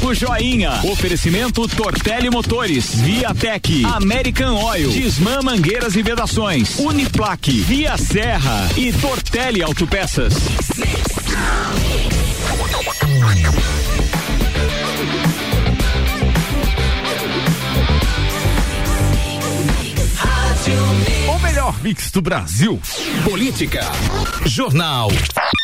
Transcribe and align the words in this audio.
Papo 0.00 0.14
Joinha. 0.14 0.80
Oferecimento 0.84 1.68
Tortelli 1.68 2.30
Motores, 2.30 2.94
Viatec, 2.94 3.84
American 3.84 4.54
Oil, 4.56 4.90
Disman 4.90 5.42
Mangueiras 5.42 5.94
e 5.94 6.02
Vedações, 6.02 6.78
Uniplaque, 6.78 7.60
Via 7.60 7.98
Serra 7.98 8.66
e 8.78 8.92
Tortelli 8.94 9.62
Autopeças. 9.62 10.34
O 21.28 21.38
melhor 21.40 21.78
mix 21.82 22.10
do 22.10 22.22
Brasil. 22.22 22.80
Política. 23.24 23.82
Jornal 24.46 25.10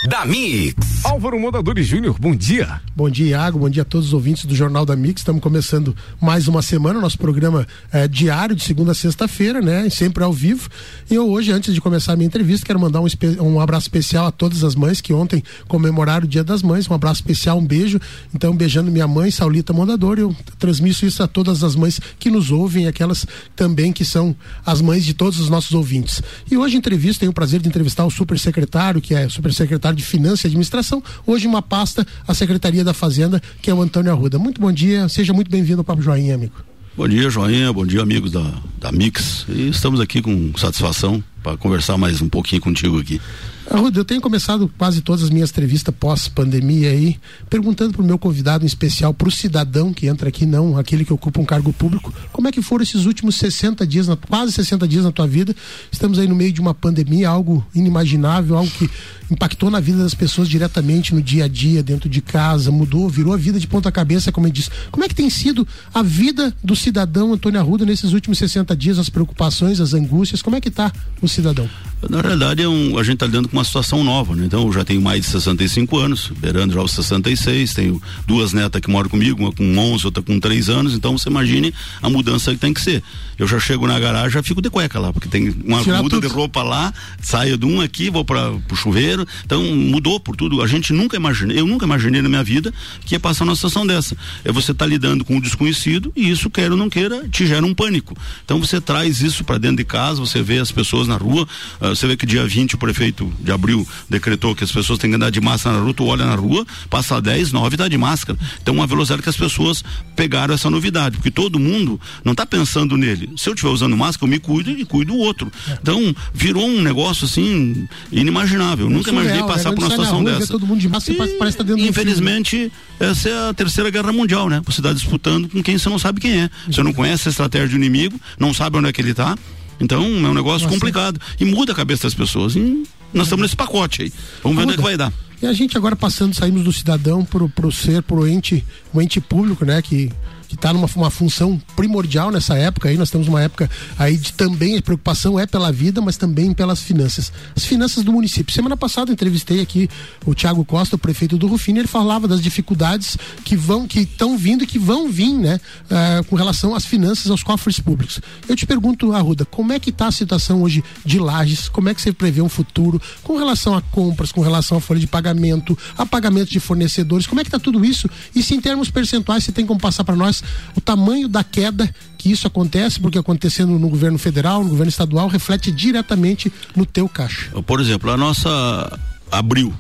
da 0.07 0.25
Mix. 0.25 1.04
Álvaro 1.04 1.39
Mondadores 1.39 1.86
Júnior, 1.86 2.16
bom 2.18 2.34
dia. 2.34 2.80
Bom 2.95 3.11
dia, 3.11 3.27
Iago. 3.27 3.58
Bom 3.58 3.68
dia 3.68 3.82
a 3.82 3.85
todos 3.85 4.08
os 4.08 4.12
ouvintes 4.12 4.44
do 4.44 4.54
Jornal 4.54 4.86
da 4.86 4.94
Mix. 4.94 5.21
Estamos 5.21 5.43
começando 5.43 5.94
mais 6.21 6.48
uma 6.48 6.62
semana, 6.62 7.00
nosso 7.00 7.18
programa 7.18 7.67
é, 7.93 8.07
diário 8.07 8.54
de 8.54 8.62
segunda 8.62 8.93
a 8.93 8.95
sexta-feira, 8.95 9.61
né? 9.61 9.89
Sempre 9.90 10.22
ao 10.22 10.32
vivo. 10.32 10.68
E 11.11 11.14
eu 11.14 11.29
hoje, 11.29 11.50
antes 11.53 11.75
de 11.75 11.81
começar 11.81 12.12
a 12.12 12.17
minha 12.17 12.26
entrevista, 12.26 12.64
quero 12.64 12.79
mandar 12.79 13.00
um, 13.00 13.07
um 13.40 13.61
abraço 13.61 13.84
especial 13.84 14.26
a 14.26 14.32
todas 14.32 14.62
as 14.62 14.75
mães 14.75 15.00
que 15.00 15.12
ontem 15.12 15.43
comemoraram 15.67 16.25
o 16.25 16.29
Dia 16.29 16.45
das 16.45 16.62
Mães. 16.62 16.89
Um 16.89 16.95
abraço 16.95 17.20
especial, 17.20 17.59
um 17.59 17.67
beijo. 17.67 18.00
Então, 18.34 18.54
beijando 18.54 18.90
minha 18.90 19.09
mãe, 19.09 19.31
Saulita 19.31 19.73
Mondador. 19.73 20.18
Eu 20.18 20.34
transmito 20.59 21.04
isso 21.04 21.23
a 21.23 21.26
todas 21.26 21.64
as 21.64 21.75
mães 21.75 22.00
que 22.18 22.31
nos 22.31 22.50
ouvem 22.50 22.84
e 22.84 22.89
aquelas 22.89 23.26
também 23.54 23.93
que 23.93 24.04
são 24.04 24.34
as 24.64 24.81
mães 24.81 25.04
de 25.04 25.14
todos 25.14 25.40
os 25.40 25.50
nossos 25.50 25.73
ouvintes. 25.73 26.23
E 26.50 26.57
hoje, 26.57 26.76
entrevista, 26.76 27.20
tenho 27.20 27.32
o 27.32 27.34
prazer 27.34 27.61
de 27.61 27.68
entrevistar 27.68 28.04
o 28.04 28.11
supersecretário, 28.11 29.00
que 29.00 29.14
é 29.14 29.26
o 29.26 29.31
supersecretário 29.31 29.96
de 29.96 30.05
Finanças 30.05 30.45
e 30.45 30.46
Administração. 30.49 31.03
Hoje, 31.27 31.46
uma 31.46 31.63
pasta, 31.63 32.06
a 32.28 32.34
Secretaria 32.34 32.84
da 32.84 32.95
Fazenda, 32.95 33.42
que 33.61 33.70
é 33.70 33.75
o 33.75 33.83
Antônio 33.83 34.12
Arruda. 34.12 34.39
Muito 34.39 34.61
bom 34.61 34.70
dia, 34.70 35.09
seja 35.09 35.33
muito 35.33 35.51
bem-vindo 35.51 35.81
ao 35.81 35.84
Papo 35.84 36.03
Joinha, 36.03 36.34
amigo. 36.34 36.55
Bom 36.97 37.09
dia, 37.09 37.29
Joinha, 37.29 37.73
bom 37.73 37.84
dia, 37.84 38.01
amigos 38.01 38.31
da, 38.31 38.55
da 38.79 38.91
Mix. 38.93 39.45
E 39.48 39.69
estamos 39.69 40.01
aqui 40.01 40.23
com 40.23 40.53
satisfação 40.57 41.23
para 41.43 41.57
conversar 41.57 41.98
mais 41.98 42.23
um 42.23 42.29
pouquinho 42.29 42.62
contigo 42.62 42.98
aqui. 42.98 43.20
Arruda, 43.69 43.98
eu 43.98 44.05
tenho 44.05 44.20
começado 44.20 44.70
quase 44.78 45.00
todas 45.00 45.25
as 45.25 45.31
minhas 45.31 45.50
entrevistas 45.50 45.92
pós-pandemia 45.98 46.89
aí, 46.91 47.19
perguntando 47.50 47.95
para 47.95 48.03
o 48.03 48.05
meu 48.05 48.17
convidado 48.17 48.64
em 48.64 48.67
especial, 48.67 49.12
para 49.12 49.27
o 49.27 49.31
cidadão 49.31 49.92
que 49.92 50.06
entra 50.06 50.28
aqui, 50.28 50.47
não 50.47 50.78
aquele 50.78 51.05
que 51.05 51.12
ocupa 51.12 51.41
um 51.41 51.45
cargo 51.45 51.73
público, 51.73 52.14
como 52.33 52.47
é 52.47 52.53
que 52.53 52.62
foram 52.62 52.84
esses 52.84 53.06
últimos 53.06 53.34
60 53.36 53.84
dias, 53.84 54.06
quase 54.28 54.53
60 54.53 54.86
dias 54.86 55.05
na 55.05 55.11
tua 55.11 55.27
vida? 55.27 55.55
Estamos 55.91 56.19
aí 56.19 56.28
no 56.28 56.36
meio 56.36 56.53
de 56.53 56.61
uma 56.61 56.73
pandemia, 56.73 57.28
algo 57.28 57.67
inimaginável, 57.75 58.56
algo 58.56 58.70
que 58.70 58.89
impactou 59.31 59.69
na 59.69 59.80
vida 59.80 59.98
das 59.98 60.14
pessoas 60.14 60.48
diretamente 60.48 61.12
no 61.12 61.20
dia 61.20 61.47
a 61.47 61.48
dia, 61.48 61.83
dentro 61.83 62.08
de 62.08 62.20
casa, 62.20 62.70
mudou, 62.70 63.08
virou 63.08 63.34
a 63.34 63.36
vida 63.36 63.58
de 63.58 63.67
ponta 63.67 63.91
cabeça, 63.91 64.30
como 64.30 64.47
eu 64.47 64.53
disse. 64.53 64.70
Como 64.92 65.05
é 65.05 65.08
que 65.08 65.14
tem 65.14 65.28
sido 65.28 65.67
a 65.92 66.03
vida 66.03 66.55
do 66.62 66.77
cidadão 66.77 67.33
Antônio 67.33 67.58
Arruda 67.58 67.84
nesses 67.84 68.12
últimos 68.12 68.39
60 68.39 68.77
dias, 68.77 68.98
as 68.98 69.11
preocupações, 69.11 69.80
as 69.80 69.92
angústias, 69.92 70.41
como 70.41 70.55
é 70.55 70.61
que 70.61 70.69
está 70.69 70.92
o 71.20 71.28
cidadão? 71.28 71.69
Na 72.11 72.20
realidade, 72.20 72.62
é 72.62 72.69
um, 72.69 72.98
a 72.98 73.02
gente 73.02 73.14
está 73.14 73.27
lidando 73.27 73.48
com 73.48 73.56
uma 73.56 73.64
situação 73.64 74.05
nova, 74.05 74.36
né? 74.36 74.44
Então, 74.44 74.66
eu 74.66 74.72
já 74.72 74.84
tenho 74.84 75.00
mais 75.00 75.22
de 75.22 75.27
65 75.28 75.98
anos, 75.98 76.30
beirando 76.39 76.75
já 76.75 76.83
os 76.83 76.92
66, 76.92 77.72
tenho 77.75 78.00
duas 78.27 78.52
netas 78.52 78.80
que 78.80 78.91
moram 78.91 79.08
comigo, 79.08 79.42
uma 79.42 79.50
com 79.52 79.77
11, 79.77 80.05
outra 80.05 80.22
com 80.22 80.39
3 80.39 80.69
anos, 80.69 80.94
então 80.94 81.17
você 81.17 81.28
imagine 81.28 81.72
a 82.02 82.11
mudança 82.11 82.52
que 82.52 82.58
tem 82.58 82.72
que 82.74 82.80
ser. 82.83 83.02
Eu 83.39 83.47
já 83.47 83.58
chego 83.58 83.86
na 83.86 83.98
garagem, 83.98 84.30
já 84.30 84.42
fico 84.42 84.62
de 84.62 84.70
cueca 84.70 84.98
lá, 85.00 85.12
porque 85.12 85.28
tem 85.28 85.55
uma 85.64 85.83
Tirar 85.83 86.02
muda 86.02 86.17
tudo. 86.17 86.28
de 86.28 86.33
roupa 86.33 86.62
lá, 86.62 86.92
saio 87.20 87.56
de 87.58 87.67
um 87.67 87.80
aqui, 87.80 88.08
vou 88.08 88.24
para 88.24 88.50
o 88.52 88.77
chuveiro, 88.77 89.27
então 89.44 89.62
mudou 89.62 90.20
por 90.20 90.36
tudo. 90.36 90.62
A 90.62 90.67
gente 90.67 90.92
nunca 90.92 91.17
imaginei, 91.17 91.58
eu 91.58 91.67
nunca 91.67 91.86
imaginei 91.86 92.22
na 92.22 92.28
minha 92.28 92.44
vida 92.44 92.72
que 93.05 93.14
ia 93.14 93.20
passar 93.20 93.44
uma 93.44 93.55
situação 93.55 93.86
dessa. 93.86 94.17
É 94.44 94.52
você 94.52 94.72
tá 94.72 94.86
lidando 94.86 95.24
com 95.24 95.36
o 95.36 95.41
desconhecido 95.41 96.12
e 96.14 96.30
isso, 96.30 96.48
quer 96.48 96.70
ou 96.70 96.77
não 96.77 96.89
queira, 96.89 97.28
te 97.28 97.47
gera 97.47 97.64
um 97.67 97.74
pânico. 97.74 98.17
Então 98.44 98.61
você 98.61 98.80
traz 98.80 99.20
isso 99.20 99.45
para 99.45 99.58
dentro 99.58 99.79
de 99.79 99.85
casa, 99.85 100.20
você 100.20 100.42
vê 100.42 100.58
as 100.58 100.70
pessoas 100.70 101.06
na 101.08 101.17
rua, 101.17 101.46
você 101.91 102.07
vê 102.07 102.17
que 102.17 102.27
dia 102.27 102.47
20 102.47 102.74
o 102.74 102.79
prefeito 102.79 103.33
de 103.41 103.52
abril 103.52 103.86
decretou 104.08 104.55
que 104.55 104.64
as 104.64 104.73
pessoas 104.73 104.98
têm 104.98 105.11
que 105.11 105.17
andar 105.17 105.30
de 105.30 105.41
máscara 105.41 105.77
na 105.77 105.83
rua, 105.83 105.95
tu 105.95 106.05
olha 106.05 106.24
na 106.24 106.35
rua, 106.35 106.67
passa 106.89 107.20
10, 107.20 107.52
9 107.52 107.77
tá 107.77 107.89
de 107.89 107.98
máscara. 107.98 108.39
Então 108.63 108.74
uma 108.74 108.86
velocidade 108.86 109.23
que 109.23 109.29
as 109.29 109.36
pessoas 109.36 109.85
pegaram 110.14 110.55
essa 110.55 110.70
novidade, 110.70 111.17
porque 111.17 111.30
todo 111.30 111.58
mundo 111.58 112.01
não 112.24 112.33
está 112.33 112.47
pensando 112.47 112.97
nele. 112.97 113.30
Se 113.36 113.48
eu 113.48 113.55
estiver 113.55 113.70
usando 113.70 113.97
máscara, 113.97 114.27
eu 114.27 114.30
me 114.30 114.39
cuido 114.39 114.70
e 114.70 114.85
cuido 114.85 115.13
do 115.13 115.19
outro. 115.19 115.51
Então 115.80 116.14
virou 116.33 116.67
um 116.67 116.80
negócio 116.83 117.27
assim 117.27 117.86
inimaginável. 118.11 118.89
Nunca 118.91 119.11
imaginei 119.11 119.42
né? 119.42 119.47
passar 119.47 119.73
por 119.73 119.80
uma 119.83 119.91
situação 119.91 120.20
rua, 120.20 120.33
dessa. 120.33 120.53
Todo 120.53 120.67
mundo 120.67 120.80
de 120.80 120.89
máscara, 120.89 121.29
e, 121.29 121.39
parece 121.39 121.57
tá 121.57 121.63
dentro 121.63 121.85
infelizmente, 121.85 122.73
essa 122.98 123.29
é 123.29 123.48
a 123.51 123.55
terceira 123.55 123.91
guerra 123.91 124.13
mundial, 124.13 124.48
né? 124.48 124.61
Você 124.64 124.80
está 124.80 124.92
disputando 124.92 125.48
com 125.48 125.63
quem 125.63 125.79
você 125.79 125.89
não 125.89 125.98
sabe 125.98 126.20
quem 126.20 126.42
é. 126.42 126.51
Você 126.67 126.83
não 126.83 126.92
conhece 126.92 127.29
a 127.29 127.30
estratégia 127.30 127.68
do 127.68 127.77
inimigo, 127.77 128.18
não 128.38 128.53
sabe 128.53 128.78
onde 128.78 128.88
é 128.88 128.92
que 128.92 129.00
ele 129.00 129.10
está 129.10 129.36
então 129.81 130.03
é 130.03 130.28
um 130.28 130.34
negócio 130.34 130.62
Nossa. 130.62 130.69
complicado. 130.69 131.20
E 131.38 131.44
muda 131.44 131.72
a 131.72 131.75
cabeça 131.75 132.04
das 132.04 132.14
pessoas. 132.14 132.56
E 132.56 132.84
nós 133.12 133.26
estamos 133.26 133.42
nesse 133.42 133.56
pacote 133.56 134.03
aí. 134.03 134.12
Vamos 134.42 134.59
ver 134.59 134.64
onde 134.64 134.75
é 134.75 134.76
que 134.76 134.82
vai 134.82 134.97
dar. 134.97 135.12
E 135.41 135.47
a 135.47 135.53
gente 135.53 135.76
agora 135.76 135.94
passando, 135.94 136.34
saímos 136.34 136.64
do 136.64 136.72
cidadão 136.72 137.25
pro, 137.25 137.48
pro 137.48 137.70
ser, 137.70 138.03
pro 138.03 138.26
ente, 138.26 138.65
o 138.92 139.00
ente 139.03 139.20
público, 139.20 139.65
né? 139.65 139.82
Que 139.82 140.10
que 140.48 140.54
está 140.54 140.72
numa 140.72 140.86
uma 140.96 141.10
função 141.10 141.60
primordial 141.74 142.30
nessa 142.30 142.56
época 142.56 142.88
aí, 142.88 142.96
nós 142.96 143.10
temos 143.10 143.28
uma 143.28 143.42
época 143.42 143.70
aí 143.98 144.16
de 144.16 144.32
também 144.32 144.76
a 144.76 144.82
preocupação 144.82 145.38
é 145.38 145.46
pela 145.46 145.70
vida, 145.70 146.00
mas 146.00 146.16
também 146.16 146.52
pelas 146.52 146.80
finanças. 146.80 147.32
As 147.54 147.64
finanças 147.64 148.02
do 148.04 148.12
município. 148.12 148.54
Semana 148.54 148.76
passada 148.76 149.12
entrevistei 149.12 149.60
aqui 149.60 149.88
o 150.24 150.34
Tiago 150.34 150.64
Costa, 150.64 150.96
o 150.96 150.98
prefeito 150.98 151.36
do 151.36 151.46
Rufino, 151.46 151.78
ele 151.78 151.88
falava 151.88 152.26
das 152.26 152.40
dificuldades 152.40 153.16
que 153.44 153.56
vão, 153.56 153.86
que 153.86 154.00
estão 154.00 154.38
vindo 154.38 154.64
e 154.64 154.66
que 154.66 154.78
vão 154.78 155.10
vir, 155.10 155.32
né, 155.32 155.60
uh, 155.84 156.24
com 156.24 156.36
relação 156.36 156.74
às 156.74 156.84
finanças, 156.84 157.30
aos 157.30 157.42
cofres 157.42 157.78
públicos. 157.80 158.20
Eu 158.48 158.56
te 158.56 158.66
pergunto, 158.66 159.12
Arruda, 159.12 159.44
como 159.44 159.72
é 159.72 159.78
que 159.78 159.90
está 159.90 160.06
a 160.06 160.12
situação 160.12 160.62
hoje 160.62 160.82
de 161.04 161.18
lajes? 161.18 161.68
Como 161.68 161.88
é 161.88 161.94
que 161.94 162.00
você 162.00 162.12
prevê 162.12 162.40
um 162.40 162.48
futuro 162.48 163.00
com 163.22 163.36
relação 163.36 163.74
a 163.74 163.82
compras, 163.82 164.32
com 164.32 164.40
relação 164.40 164.78
à 164.78 164.80
folha 164.80 165.00
de 165.00 165.06
pagamento, 165.06 165.76
a 165.96 166.06
pagamento 166.06 166.50
de 166.50 166.60
fornecedores? 166.60 167.26
Como 167.26 167.40
é 167.40 167.44
que 167.44 167.48
está 167.48 167.58
tudo 167.58 167.84
isso? 167.84 168.08
E 168.34 168.42
se 168.42 168.54
em 168.54 168.60
termos 168.60 168.90
percentuais 168.90 169.44
você 169.44 169.52
tem 169.52 169.66
como 169.66 169.80
passar 169.80 170.04
para 170.04 170.16
nós 170.16 170.35
o 170.74 170.80
tamanho 170.80 171.28
da 171.28 171.44
queda 171.44 171.92
que 172.19 172.30
isso 172.30 172.47
acontece, 172.47 172.98
porque 172.98 173.19
acontecendo 173.19 173.78
no 173.78 173.88
governo 173.88 174.19
federal, 174.19 174.62
no 174.62 174.70
governo 174.70 174.88
estadual, 174.88 175.28
reflete 175.28 175.70
diretamente 175.70 176.52
no 176.74 176.84
teu 176.84 177.08
caixa. 177.08 177.50
Por 177.62 177.80
exemplo, 177.80 178.10
a 178.10 178.16
nossa 178.16 178.98
abril 179.30 179.74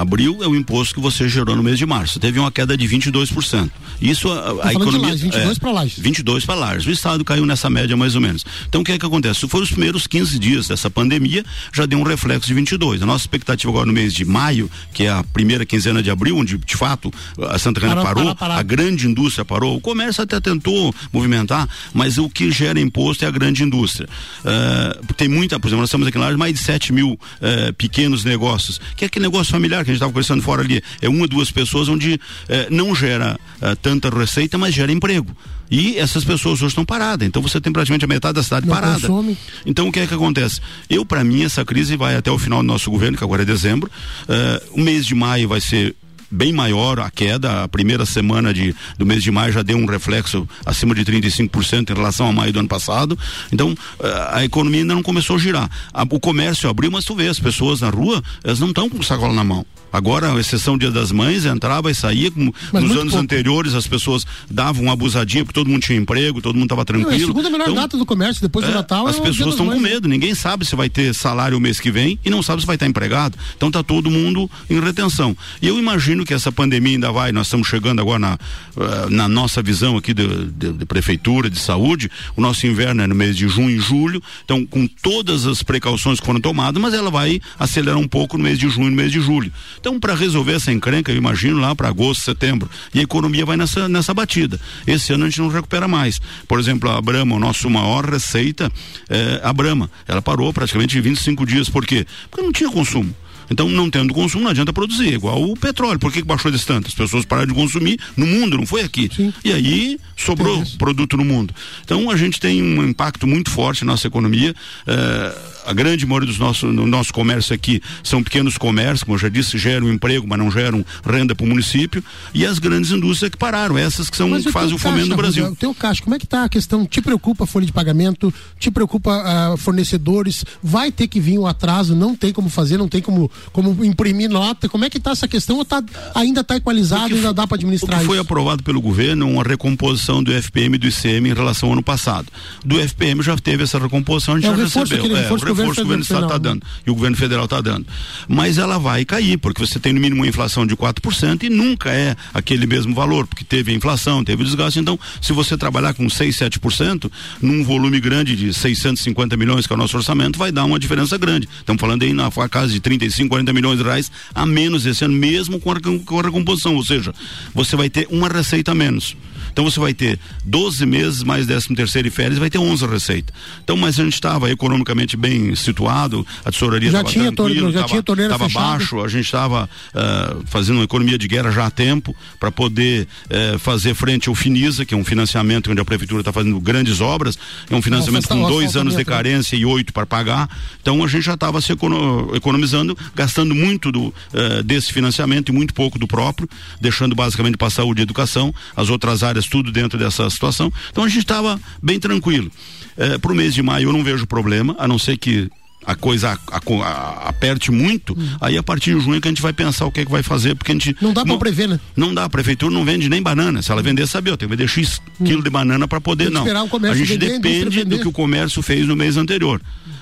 Abril 0.00 0.38
é 0.42 0.48
o 0.48 0.56
imposto 0.56 0.94
que 0.94 1.00
você 1.00 1.28
gerou 1.28 1.54
no 1.54 1.62
mês 1.62 1.78
de 1.78 1.84
março. 1.84 2.18
Teve 2.18 2.38
uma 2.38 2.50
queda 2.50 2.74
de 2.74 2.88
22%. 2.88 3.70
Isso 4.00 4.30
a, 4.32 4.68
a 4.68 4.72
economia. 4.72 5.08
Lages, 5.08 5.20
22 5.20 5.56
é, 5.56 5.60
para 5.60 5.70
Lages. 5.70 5.98
22 5.98 6.46
para 6.46 6.54
Lages. 6.54 6.86
O 6.86 6.90
Estado 6.90 7.22
caiu 7.22 7.44
nessa 7.44 7.68
média 7.68 7.94
mais 7.96 8.14
ou 8.14 8.20
menos. 8.20 8.46
Então 8.66 8.80
o 8.80 8.84
que 8.84 8.92
é 8.92 8.98
que 8.98 9.04
acontece? 9.04 9.40
Se 9.40 9.48
for 9.48 9.62
os 9.62 9.70
primeiros 9.70 10.06
15 10.06 10.38
dias 10.38 10.68
dessa 10.68 10.88
pandemia, 10.88 11.44
já 11.70 11.84
deu 11.84 11.98
um 11.98 12.02
reflexo 12.02 12.46
de 12.48 12.54
22. 12.54 13.02
A 13.02 13.06
nossa 13.06 13.24
expectativa 13.24 13.70
agora 13.70 13.84
no 13.84 13.92
mês 13.92 14.14
de 14.14 14.24
maio, 14.24 14.70
que 14.94 15.04
é 15.04 15.10
a 15.10 15.22
primeira 15.22 15.66
quinzena 15.66 16.02
de 16.02 16.10
abril, 16.10 16.38
onde 16.38 16.56
de 16.56 16.76
fato 16.76 17.12
a 17.50 17.58
Santa 17.58 17.80
Catarina 17.80 18.02
parou, 18.02 18.24
parou, 18.24 18.36
parou, 18.36 18.56
a 18.56 18.62
grande 18.62 19.06
indústria 19.06 19.44
parou, 19.44 19.76
o 19.76 19.80
comércio 19.82 20.22
até 20.22 20.40
tentou 20.40 20.94
movimentar, 21.12 21.68
mas 21.92 22.16
o 22.16 22.30
que 22.30 22.50
gera 22.50 22.80
imposto 22.80 23.26
é 23.26 23.28
a 23.28 23.30
grande 23.30 23.62
indústria. 23.62 24.08
Uh, 24.40 25.14
tem 25.14 25.28
muita, 25.28 25.60
por 25.60 25.68
exemplo, 25.68 25.82
nós 25.82 25.90
estamos 25.90 26.06
aqui 26.06 26.16
em 26.16 26.20
Lages 26.20 26.38
mais 26.38 26.54
de 26.54 26.60
7 26.60 26.92
mil 26.92 27.12
uh, 27.12 27.72
pequenos 27.74 28.24
negócios, 28.24 28.80
que 28.96 29.04
é 29.04 29.06
aquele 29.06 29.26
negócio 29.26 29.52
familiar 29.52 29.84
que 29.84 29.89
a 29.90 29.92
gente 29.92 29.98
estava 29.98 30.12
conversando 30.12 30.42
fora 30.42 30.62
ali, 30.62 30.82
é 31.00 31.08
uma, 31.08 31.26
duas 31.26 31.50
pessoas 31.50 31.88
onde 31.88 32.20
é, 32.48 32.68
não 32.70 32.94
gera 32.94 33.38
é, 33.60 33.74
tanta 33.74 34.10
receita, 34.10 34.56
mas 34.58 34.74
gera 34.74 34.92
emprego. 34.92 35.34
E 35.70 35.96
essas 35.98 36.24
pessoas 36.24 36.60
hoje 36.60 36.72
estão 36.72 36.84
paradas. 36.84 37.26
Então 37.26 37.40
você 37.40 37.60
tem 37.60 37.72
praticamente 37.72 38.04
a 38.04 38.08
metade 38.08 38.34
da 38.34 38.42
cidade 38.42 38.66
não 38.66 38.74
parada. 38.74 39.06
Consome. 39.06 39.38
Então 39.64 39.86
o 39.88 39.92
que 39.92 40.00
é 40.00 40.06
que 40.06 40.14
acontece? 40.14 40.60
Eu, 40.88 41.04
para 41.04 41.22
mim, 41.22 41.44
essa 41.44 41.64
crise 41.64 41.96
vai 41.96 42.16
até 42.16 42.30
o 42.30 42.38
final 42.38 42.58
do 42.58 42.66
nosso 42.66 42.90
governo, 42.90 43.16
que 43.16 43.22
agora 43.22 43.42
é 43.42 43.44
dezembro. 43.44 43.88
Uh, 44.22 44.80
o 44.80 44.80
mês 44.80 45.06
de 45.06 45.14
maio 45.14 45.48
vai 45.48 45.60
ser 45.60 45.94
bem 46.30 46.52
maior 46.52 47.00
a 47.00 47.10
queda. 47.10 47.64
A 47.64 47.68
primeira 47.68 48.06
semana 48.06 48.52
de, 48.54 48.74
do 48.98 49.04
mês 49.04 49.22
de 49.22 49.30
maio 49.30 49.52
já 49.52 49.62
deu 49.62 49.76
um 49.76 49.86
reflexo 49.86 50.48
acima 50.64 50.94
de 50.94 51.04
35% 51.04 51.90
em 51.90 51.94
relação 51.94 52.28
a 52.28 52.32
maio 52.32 52.52
do 52.52 52.58
ano 52.60 52.68
passado. 52.68 53.18
Então, 53.52 53.74
eh, 54.02 54.28
a 54.32 54.44
economia 54.44 54.82
ainda 54.82 54.94
não 54.94 55.02
começou 55.02 55.36
a 55.36 55.38
girar. 55.38 55.70
o 56.10 56.20
comércio 56.20 56.68
abriu, 56.68 56.90
mas 56.90 57.04
tu 57.04 57.14
vê, 57.14 57.28
as 57.28 57.40
pessoas 57.40 57.80
na 57.80 57.90
rua, 57.90 58.22
elas 58.44 58.60
não 58.60 58.68
estão 58.68 58.88
com 58.88 59.02
sacola 59.02 59.32
na 59.32 59.44
mão. 59.44 59.64
Agora, 59.92 60.32
a 60.32 60.40
exceção 60.40 60.78
Dia 60.78 60.90
das 60.90 61.10
Mães, 61.10 61.44
entrava 61.44 61.90
e 61.90 61.94
saía. 61.94 62.30
Como 62.30 62.54
nos 62.72 62.90
anos 62.92 63.12
pouco. 63.12 63.18
anteriores, 63.18 63.74
as 63.74 63.86
pessoas 63.86 64.26
davam 64.48 64.84
uma 64.84 64.92
abusadinha, 64.92 65.44
porque 65.44 65.58
todo 65.58 65.68
mundo 65.68 65.82
tinha 65.82 65.98
emprego, 65.98 66.40
todo 66.40 66.54
mundo 66.54 66.66
estava 66.66 66.84
tranquilo. 66.84 67.10
Não, 67.10 67.18
é 67.18 67.22
a 67.22 67.26
segunda 67.26 67.50
melhor 67.50 67.64
então, 67.64 67.74
data 67.74 67.96
do 67.96 68.06
comércio, 68.06 68.40
depois 68.40 68.64
do 68.64 68.72
é, 68.72 68.74
Natal. 68.74 69.06
As 69.06 69.16
é 69.16 69.20
pessoas 69.20 69.50
estão 69.50 69.68
com 69.68 69.78
medo, 69.78 70.08
ninguém 70.08 70.34
sabe 70.34 70.64
se 70.64 70.76
vai 70.76 70.88
ter 70.88 71.12
salário 71.14 71.56
o 71.56 71.60
mês 71.60 71.80
que 71.80 71.90
vem 71.90 72.18
e 72.24 72.30
não 72.30 72.42
sabe 72.42 72.60
se 72.60 72.66
vai 72.66 72.76
estar 72.76 72.86
empregado. 72.86 73.36
Então 73.56 73.68
está 73.68 73.82
todo 73.82 74.10
mundo 74.10 74.48
em 74.68 74.80
retenção. 74.80 75.36
E 75.60 75.66
eu 75.66 75.78
imagino 75.78 76.19
imagino 76.20 76.24
que 76.24 76.34
essa 76.34 76.52
pandemia 76.52 76.94
ainda 76.94 77.10
vai, 77.10 77.32
nós 77.32 77.46
estamos 77.46 77.68
chegando 77.68 78.00
agora 78.00 78.18
na, 78.18 78.34
uh, 78.34 79.10
na 79.10 79.28
nossa 79.28 79.62
visão 79.62 79.96
aqui 79.96 80.12
de, 80.12 80.46
de, 80.46 80.72
de, 80.72 80.86
prefeitura, 80.86 81.48
de 81.48 81.58
saúde, 81.58 82.10
o 82.36 82.40
nosso 82.40 82.66
inverno 82.66 83.02
é 83.02 83.06
no 83.06 83.14
mês 83.14 83.36
de 83.36 83.48
junho 83.48 83.70
e 83.70 83.78
julho, 83.78 84.22
então 84.44 84.64
com 84.66 84.86
todas 84.86 85.46
as 85.46 85.62
precauções 85.62 86.20
que 86.20 86.26
foram 86.26 86.40
tomadas, 86.40 86.80
mas 86.80 86.94
ela 86.94 87.10
vai 87.10 87.40
acelerar 87.58 87.98
um 87.98 88.08
pouco 88.08 88.36
no 88.36 88.44
mês 88.44 88.58
de 88.58 88.68
junho 88.68 88.88
e 88.88 88.90
no 88.90 88.96
mês 88.96 89.12
de 89.12 89.20
julho. 89.20 89.52
Então, 89.78 89.98
para 89.98 90.14
resolver 90.14 90.52
essa 90.52 90.72
encrenca, 90.72 91.10
eu 91.12 91.16
imagino 91.16 91.58
lá 91.58 91.74
para 91.74 91.88
agosto, 91.88 92.22
setembro, 92.22 92.70
e 92.94 93.00
a 93.00 93.02
economia 93.02 93.44
vai 93.44 93.56
nessa, 93.56 93.88
nessa 93.88 94.12
batida. 94.12 94.60
Esse 94.86 95.12
ano 95.12 95.24
a 95.24 95.28
gente 95.28 95.40
não 95.40 95.48
recupera 95.48 95.88
mais. 95.88 96.20
Por 96.46 96.58
exemplo, 96.58 96.90
a 96.90 97.00
Brama, 97.00 97.36
o 97.36 97.38
nosso 97.38 97.68
maior 97.70 98.04
receita, 98.04 98.70
é 99.08 99.40
a 99.42 99.52
Brama. 99.52 99.90
Ela 100.06 100.22
parou 100.22 100.52
praticamente 100.52 101.00
25 101.00 101.46
dias. 101.46 101.68
Por 101.68 101.86
quê? 101.86 102.06
Porque 102.30 102.44
não 102.44 102.52
tinha 102.52 102.70
consumo. 102.70 103.14
Então, 103.50 103.68
não 103.68 103.90
tendo 103.90 104.14
consumo, 104.14 104.44
não 104.44 104.50
adianta 104.50 104.72
produzir. 104.72 105.14
Igual 105.14 105.42
o 105.42 105.56
petróleo. 105.56 105.98
Por 105.98 106.12
que, 106.12 106.20
que 106.20 106.26
baixou 106.26 106.50
desse 106.50 106.66
tanto? 106.66 106.88
As 106.88 106.94
pessoas 106.94 107.24
pararam 107.24 107.48
de 107.48 107.54
consumir 107.54 107.98
no 108.16 108.26
mundo, 108.26 108.56
não 108.56 108.66
foi 108.66 108.82
aqui. 108.82 109.10
Sim. 109.14 109.32
E 109.44 109.52
aí 109.52 109.98
sobrou 110.16 110.62
produto 110.78 111.16
no 111.16 111.24
mundo. 111.24 111.54
Então, 111.84 112.10
a 112.10 112.16
gente 112.16 112.38
tem 112.38 112.62
um 112.62 112.86
impacto 112.86 113.26
muito 113.26 113.50
forte 113.50 113.84
na 113.84 113.92
nossa 113.92 114.06
economia. 114.06 114.54
Eh, 114.86 115.38
a 115.66 115.72
grande 115.72 116.06
maioria 116.06 116.26
dos 116.26 116.38
nossos 116.38 116.72
no 116.72 116.86
nosso 116.86 117.12
comércio 117.12 117.54
aqui 117.54 117.82
são 118.02 118.22
pequenos 118.22 118.56
comércios, 118.58 119.02
como 119.02 119.14
eu 119.14 119.18
já 119.18 119.28
disse, 119.28 119.58
geram 119.58 119.90
emprego, 119.90 120.26
mas 120.26 120.38
não 120.38 120.50
geram 120.50 120.84
renda 121.04 121.34
para 121.34 121.44
o 121.44 121.48
município, 121.48 122.02
e 122.34 122.44
as 122.44 122.58
grandes 122.58 122.90
indústrias 122.90 123.30
que 123.30 123.36
pararam, 123.36 123.76
essas 123.76 124.10
que 124.10 124.16
são 124.16 124.28
mas 124.28 124.44
que 124.44 124.52
fazem 124.52 124.74
o 124.74 124.78
fomento 124.78 125.08
no 125.08 125.16
Brasil. 125.16 125.46
O 125.46 125.56
teu 125.56 125.74
caixa, 125.74 126.02
como 126.02 126.14
é 126.14 126.18
que 126.18 126.24
está 126.24 126.44
a 126.44 126.48
questão? 126.48 126.86
Te 126.86 127.00
preocupa 127.00 127.44
a 127.44 127.46
folha 127.46 127.66
de 127.66 127.72
pagamento? 127.72 128.32
Te 128.58 128.70
preocupa 128.70 129.52
uh, 129.52 129.56
fornecedores? 129.56 130.44
Vai 130.62 130.90
ter 130.92 131.08
que 131.08 131.20
vir 131.20 131.38
o 131.38 131.42
um 131.42 131.46
atraso? 131.46 131.94
Não 131.94 132.14
tem 132.14 132.32
como 132.32 132.48
fazer, 132.48 132.76
não 132.76 132.88
tem 132.88 133.00
como, 133.00 133.30
como 133.52 133.84
imprimir 133.84 134.28
nota? 134.28 134.68
Como 134.68 134.84
é 134.84 134.90
que 134.90 134.98
está 134.98 135.12
essa 135.12 135.28
questão? 135.28 135.56
Ou 135.58 135.64
tá, 135.64 135.82
ainda 136.14 136.40
está 136.40 136.56
equalizado, 136.56 137.14
ainda 137.14 137.32
dá 137.32 137.46
para 137.46 137.56
administrar? 137.56 137.98
O 137.98 138.00
que 138.00 138.06
foi 138.06 138.16
isso? 138.16 138.22
aprovado 138.22 138.62
pelo 138.62 138.80
governo 138.80 139.28
uma 139.28 139.42
recomposição 139.42 140.22
do 140.22 140.32
FPM 140.32 140.76
e 140.76 140.78
do 140.78 140.86
ICM 140.86 141.30
em 141.30 141.34
relação 141.34 141.68
ao 141.68 141.72
ano 141.74 141.82
passado. 141.82 142.28
Do 142.64 142.78
FPM 142.78 143.22
já 143.22 143.36
teve 143.36 143.62
essa 143.64 143.78
recomposição, 143.78 144.34
a 144.34 144.40
gente 144.40 144.50
é, 144.50 144.56
já 144.56 144.62
recebeu. 144.82 145.16
É, 145.16 145.28
reforço 145.54 145.74
que 145.74 145.80
o 145.80 145.84
governo 145.84 146.02
Estado 146.02 146.24
está 146.24 146.38
dando 146.38 146.62
e 146.86 146.90
o 146.90 146.94
governo 146.94 147.16
federal 147.16 147.44
está 147.44 147.60
dando. 147.60 147.86
Mas 148.28 148.58
ela 148.58 148.78
vai 148.78 149.04
cair, 149.04 149.38
porque 149.38 149.64
você 149.64 149.78
tem 149.78 149.92
no 149.92 150.00
mínimo 150.00 150.22
uma 150.22 150.28
inflação 150.28 150.66
de 150.66 150.76
4% 150.76 151.42
e 151.44 151.50
nunca 151.50 151.90
é 151.90 152.16
aquele 152.32 152.66
mesmo 152.66 152.94
valor, 152.94 153.26
porque 153.26 153.44
teve 153.44 153.72
a 153.72 153.74
inflação, 153.74 154.24
teve 154.24 154.42
o 154.42 154.44
desgaste. 154.44 154.78
Então, 154.78 154.98
se 155.20 155.32
você 155.32 155.56
trabalhar 155.56 155.94
com 155.94 156.08
6, 156.08 156.36
7%, 156.36 157.10
num 157.40 157.64
volume 157.64 158.00
grande 158.00 158.36
de 158.36 158.52
650 158.52 159.36
milhões, 159.36 159.66
que 159.66 159.72
é 159.72 159.76
o 159.76 159.78
nosso 159.78 159.96
orçamento, 159.96 160.38
vai 160.38 160.52
dar 160.52 160.64
uma 160.64 160.78
diferença 160.78 161.16
grande. 161.16 161.48
Estamos 161.58 161.80
falando 161.80 162.02
aí 162.02 162.12
na 162.12 162.30
casa 162.48 162.72
de 162.72 162.80
35, 162.80 163.28
40 163.28 163.52
milhões 163.52 163.78
de 163.78 163.84
reais 163.84 164.10
a 164.34 164.46
menos 164.46 164.86
esse 164.86 165.04
ano, 165.04 165.14
mesmo 165.14 165.60
com 165.60 165.70
a, 165.70 165.76
com 165.80 166.20
a 166.20 166.22
recomposição. 166.22 166.74
Ou 166.74 166.84
seja, 166.84 167.14
você 167.54 167.76
vai 167.76 167.90
ter 167.90 168.06
uma 168.10 168.28
receita 168.28 168.72
a 168.72 168.74
menos. 168.74 169.16
Então 169.52 169.64
você 169.64 169.78
vai 169.78 169.94
ter 169.94 170.18
12 170.44 170.84
meses 170.86 171.22
mais 171.22 171.46
13 171.46 171.74
terceiro 171.74 172.08
e 172.08 172.10
férias, 172.10 172.38
vai 172.38 172.50
ter 172.50 172.58
11 172.58 172.86
receita. 172.86 173.32
Então, 173.62 173.76
mas 173.76 173.98
a 173.98 174.04
gente 174.04 174.14
estava 174.14 174.50
economicamente 174.50 175.16
bem 175.16 175.54
situado, 175.54 176.26
a 176.44 176.50
tesouraria 176.50 176.88
estava 176.88 177.10
tranquila, 177.10 177.70
estava 177.70 178.48
baixo, 178.48 179.00
a 179.00 179.08
gente 179.08 179.24
estava 179.24 179.64
uh, 179.64 179.68
eh, 179.94 180.36
fazendo 180.46 180.76
uma 180.76 180.84
economia 180.84 181.18
de 181.18 181.28
guerra 181.28 181.50
já 181.50 181.66
há 181.66 181.70
tempo 181.70 182.14
para 182.38 182.50
poder 182.50 183.06
uh, 183.26 183.58
fazer 183.58 183.94
frente 183.94 184.28
ao 184.28 184.34
Finisa, 184.34 184.84
que 184.84 184.94
é 184.94 184.96
um 184.96 185.04
financiamento 185.04 185.70
onde 185.70 185.80
a 185.80 185.84
prefeitura 185.84 186.20
está 186.20 186.32
fazendo 186.32 186.58
grandes 186.60 187.00
obras, 187.00 187.38
é 187.70 187.74
um 187.74 187.82
financiamento 187.82 188.28
com 188.28 188.42
dois 188.48 188.76
anos 188.76 188.96
de 188.96 189.04
carência 189.04 189.56
e 189.56 189.64
oito 189.64 189.92
para 189.92 190.06
pagar. 190.06 190.48
Então 190.80 191.02
a 191.02 191.06
gente 191.06 191.24
já 191.24 191.34
estava 191.34 191.60
se 191.60 191.72
economizando, 191.72 192.96
gastando 193.14 193.54
muito 193.54 193.92
do, 193.92 194.06
uh, 194.06 194.62
desse 194.64 194.92
financiamento 194.92 195.50
e 195.50 195.52
muito 195.52 195.74
pouco 195.74 195.98
do 195.98 196.06
próprio, 196.06 196.48
deixando 196.80 197.14
basicamente 197.14 197.56
para 197.56 197.68
a 197.68 197.70
saúde 197.70 198.00
e 198.00 198.02
educação, 198.02 198.54
as 198.76 198.88
outras 198.88 199.22
áreas 199.22 199.39
tudo 199.46 199.70
dentro 199.72 199.98
dessa 199.98 200.28
situação. 200.30 200.72
Então 200.90 201.04
a 201.04 201.08
gente 201.08 201.20
estava 201.20 201.60
bem 201.82 201.98
tranquilo. 201.98 202.50
É, 202.96 203.18
Para 203.18 203.32
o 203.32 203.34
mês 203.34 203.54
de 203.54 203.62
maio 203.62 203.88
eu 203.88 203.92
não 203.92 204.04
vejo 204.04 204.26
problema, 204.26 204.74
a 204.78 204.86
não 204.86 204.98
ser 204.98 205.16
que 205.16 205.50
a 205.86 205.94
coisa 205.94 206.38
a, 206.50 206.56
a, 206.56 206.86
a, 206.86 207.28
aperte 207.28 207.70
muito, 207.70 208.12
hum. 208.12 208.36
aí 208.40 208.56
a 208.58 208.62
partir 208.62 208.94
de 208.94 209.00
junho 209.00 209.20
que 209.20 209.28
a 209.28 209.30
gente 209.30 209.42
vai 209.42 209.52
pensar 209.52 209.86
o 209.86 209.92
que 209.92 210.00
é 210.00 210.04
que 210.04 210.10
vai 210.10 210.22
fazer, 210.22 210.54
porque 210.54 210.72
a 210.72 210.74
gente. 210.74 210.96
Não 211.00 211.12
dá 211.12 211.24
para 211.24 211.38
prever, 211.38 211.68
né? 211.68 211.80
Não 211.96 212.12
dá, 212.12 212.24
a 212.24 212.28
prefeitura 212.28 212.72
não 212.72 212.84
vende 212.84 213.08
nem 213.08 213.22
banana. 213.22 213.62
Se 213.62 213.72
ela 213.72 213.82
vender, 213.82 214.06
sabe, 214.06 214.30
ó, 214.30 214.36
tem 214.36 214.48
que 214.48 214.54
vender 214.54 214.68
X 214.68 215.00
hum. 215.20 215.24
quilo 215.24 215.42
de 215.42 215.50
banana 215.50 215.88
para 215.88 216.00
poder, 216.00 216.30
não. 216.30 216.44
A 216.90 216.94
gente 216.94 217.16
depende 217.16 217.84
do 217.84 217.98
que 217.98 218.08
o 218.08 218.12
comércio 218.12 218.62
fez 218.62 218.86
no 218.86 218.94
mês 218.94 219.16
anterior. 219.16 219.60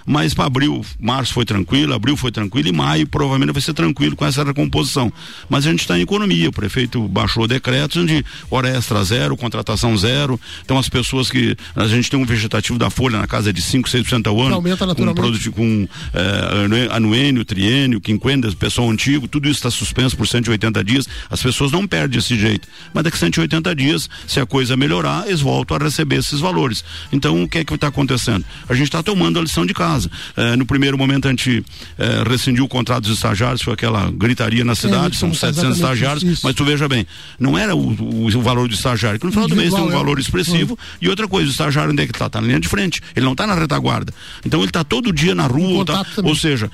Mas 0.08 0.32
para 0.32 0.46
abril, 0.46 0.82
março 0.98 1.34
foi 1.34 1.44
tranquilo, 1.44 1.92
abril 1.92 2.16
foi 2.16 2.32
tranquilo 2.32 2.66
e 2.66 2.72
maio 2.72 3.06
provavelmente 3.06 3.52
vai 3.52 3.60
ser 3.60 3.74
tranquilo 3.74 4.16
com 4.16 4.24
essa 4.24 4.42
recomposição. 4.42 5.12
Mas 5.50 5.66
a 5.66 5.70
gente 5.70 5.80
está 5.80 5.98
em 5.98 6.00
economia, 6.00 6.48
o 6.48 6.52
prefeito 6.52 7.06
baixou 7.08 7.46
decretos 7.46 8.06
de 8.06 8.24
hora 8.50 8.70
extra 8.70 9.04
zero, 9.04 9.36
contratação 9.36 9.94
zero. 9.98 10.40
Então 10.64 10.78
as 10.78 10.88
pessoas 10.88 11.30
que. 11.30 11.54
A 11.76 11.86
gente 11.86 12.10
tem 12.10 12.18
um 12.18 12.24
vegetativo 12.24 12.78
da 12.78 12.88
folha 12.88 13.18
na 13.18 13.26
casa 13.26 13.52
de 13.52 13.60
5, 13.60 13.86
6% 13.86 14.26
ao 14.28 14.40
ano. 14.40 14.54
Aumenta 14.54 14.86
naturalmente. 14.86 15.50
Com, 15.50 15.86
com 15.86 15.88
é, 16.14 16.88
anuênio, 16.90 17.44
triênio, 17.44 18.00
quinquênio, 18.00 18.56
pessoal 18.56 18.88
antigo, 18.90 19.28
tudo 19.28 19.46
isso 19.46 19.58
está 19.58 19.70
suspenso 19.70 20.16
por 20.16 20.26
180 20.26 20.82
dias. 20.84 21.06
As 21.28 21.42
pessoas 21.42 21.70
não 21.70 21.86
perdem 21.86 22.18
esse 22.18 22.34
jeito. 22.34 22.66
Mas 22.94 23.04
daqui 23.04 23.16
a 23.16 23.20
180 23.20 23.74
dias, 23.74 24.08
se 24.26 24.40
a 24.40 24.46
coisa 24.46 24.74
melhorar, 24.74 25.26
eles 25.26 25.42
voltam 25.42 25.76
a 25.76 25.80
receber 25.80 26.16
esses 26.16 26.40
valores. 26.40 26.82
Então 27.12 27.42
o 27.42 27.46
que 27.46 27.58
é 27.58 27.64
que 27.64 27.74
está 27.74 27.88
acontecendo? 27.88 28.42
A 28.66 28.72
gente 28.72 28.86
está 28.86 29.02
tomando 29.02 29.38
a 29.38 29.42
lição 29.42 29.66
de 29.66 29.74
casa 29.74 29.97
casa. 29.98 30.10
É, 30.36 30.56
no 30.56 30.64
primeiro 30.64 30.96
momento 30.96 31.26
a 31.26 31.30
gente 31.30 31.64
é, 31.98 32.22
rescindiu 32.28 32.64
o 32.64 32.68
contrato 32.68 33.04
dos 33.04 33.12
estagiários, 33.12 33.62
foi 33.62 33.74
aquela 33.74 34.10
gritaria 34.10 34.64
na 34.64 34.74
cidade, 34.74 35.16
é, 35.16 35.18
são 35.18 35.34
700 35.34 35.76
estagiários, 35.76 36.22
isso. 36.22 36.40
mas 36.44 36.54
tu 36.54 36.64
veja 36.64 36.88
bem, 36.88 37.06
não 37.38 37.58
era 37.58 37.74
o, 37.74 37.92
o, 37.92 38.26
o 38.26 38.42
valor 38.42 38.68
do 38.68 38.74
estagiário, 38.74 39.18
que 39.18 39.26
no 39.26 39.32
final 39.32 39.48
do 39.48 39.56
mês 39.56 39.74
tem 39.74 39.82
um 39.82 39.90
valor 39.90 40.18
expressivo, 40.18 40.78
e 41.00 41.08
outra 41.08 41.26
coisa, 41.26 41.48
o 41.48 41.50
estagiário 41.50 41.92
onde 41.92 42.02
é 42.02 42.06
que 42.06 42.12
está? 42.12 42.26
Está 42.26 42.40
na 42.40 42.46
linha 42.46 42.60
de 42.60 42.68
frente, 42.68 43.02
ele 43.16 43.24
não 43.24 43.32
está 43.32 43.46
na 43.46 43.54
retaguarda. 43.54 44.12
Então 44.44 44.60
ele 44.60 44.68
está 44.68 44.84
todo 44.84 45.12
dia 45.12 45.34
na 45.34 45.46
rua, 45.46 45.84
tá, 45.84 46.06
ou 46.22 46.34
seja, 46.34 46.70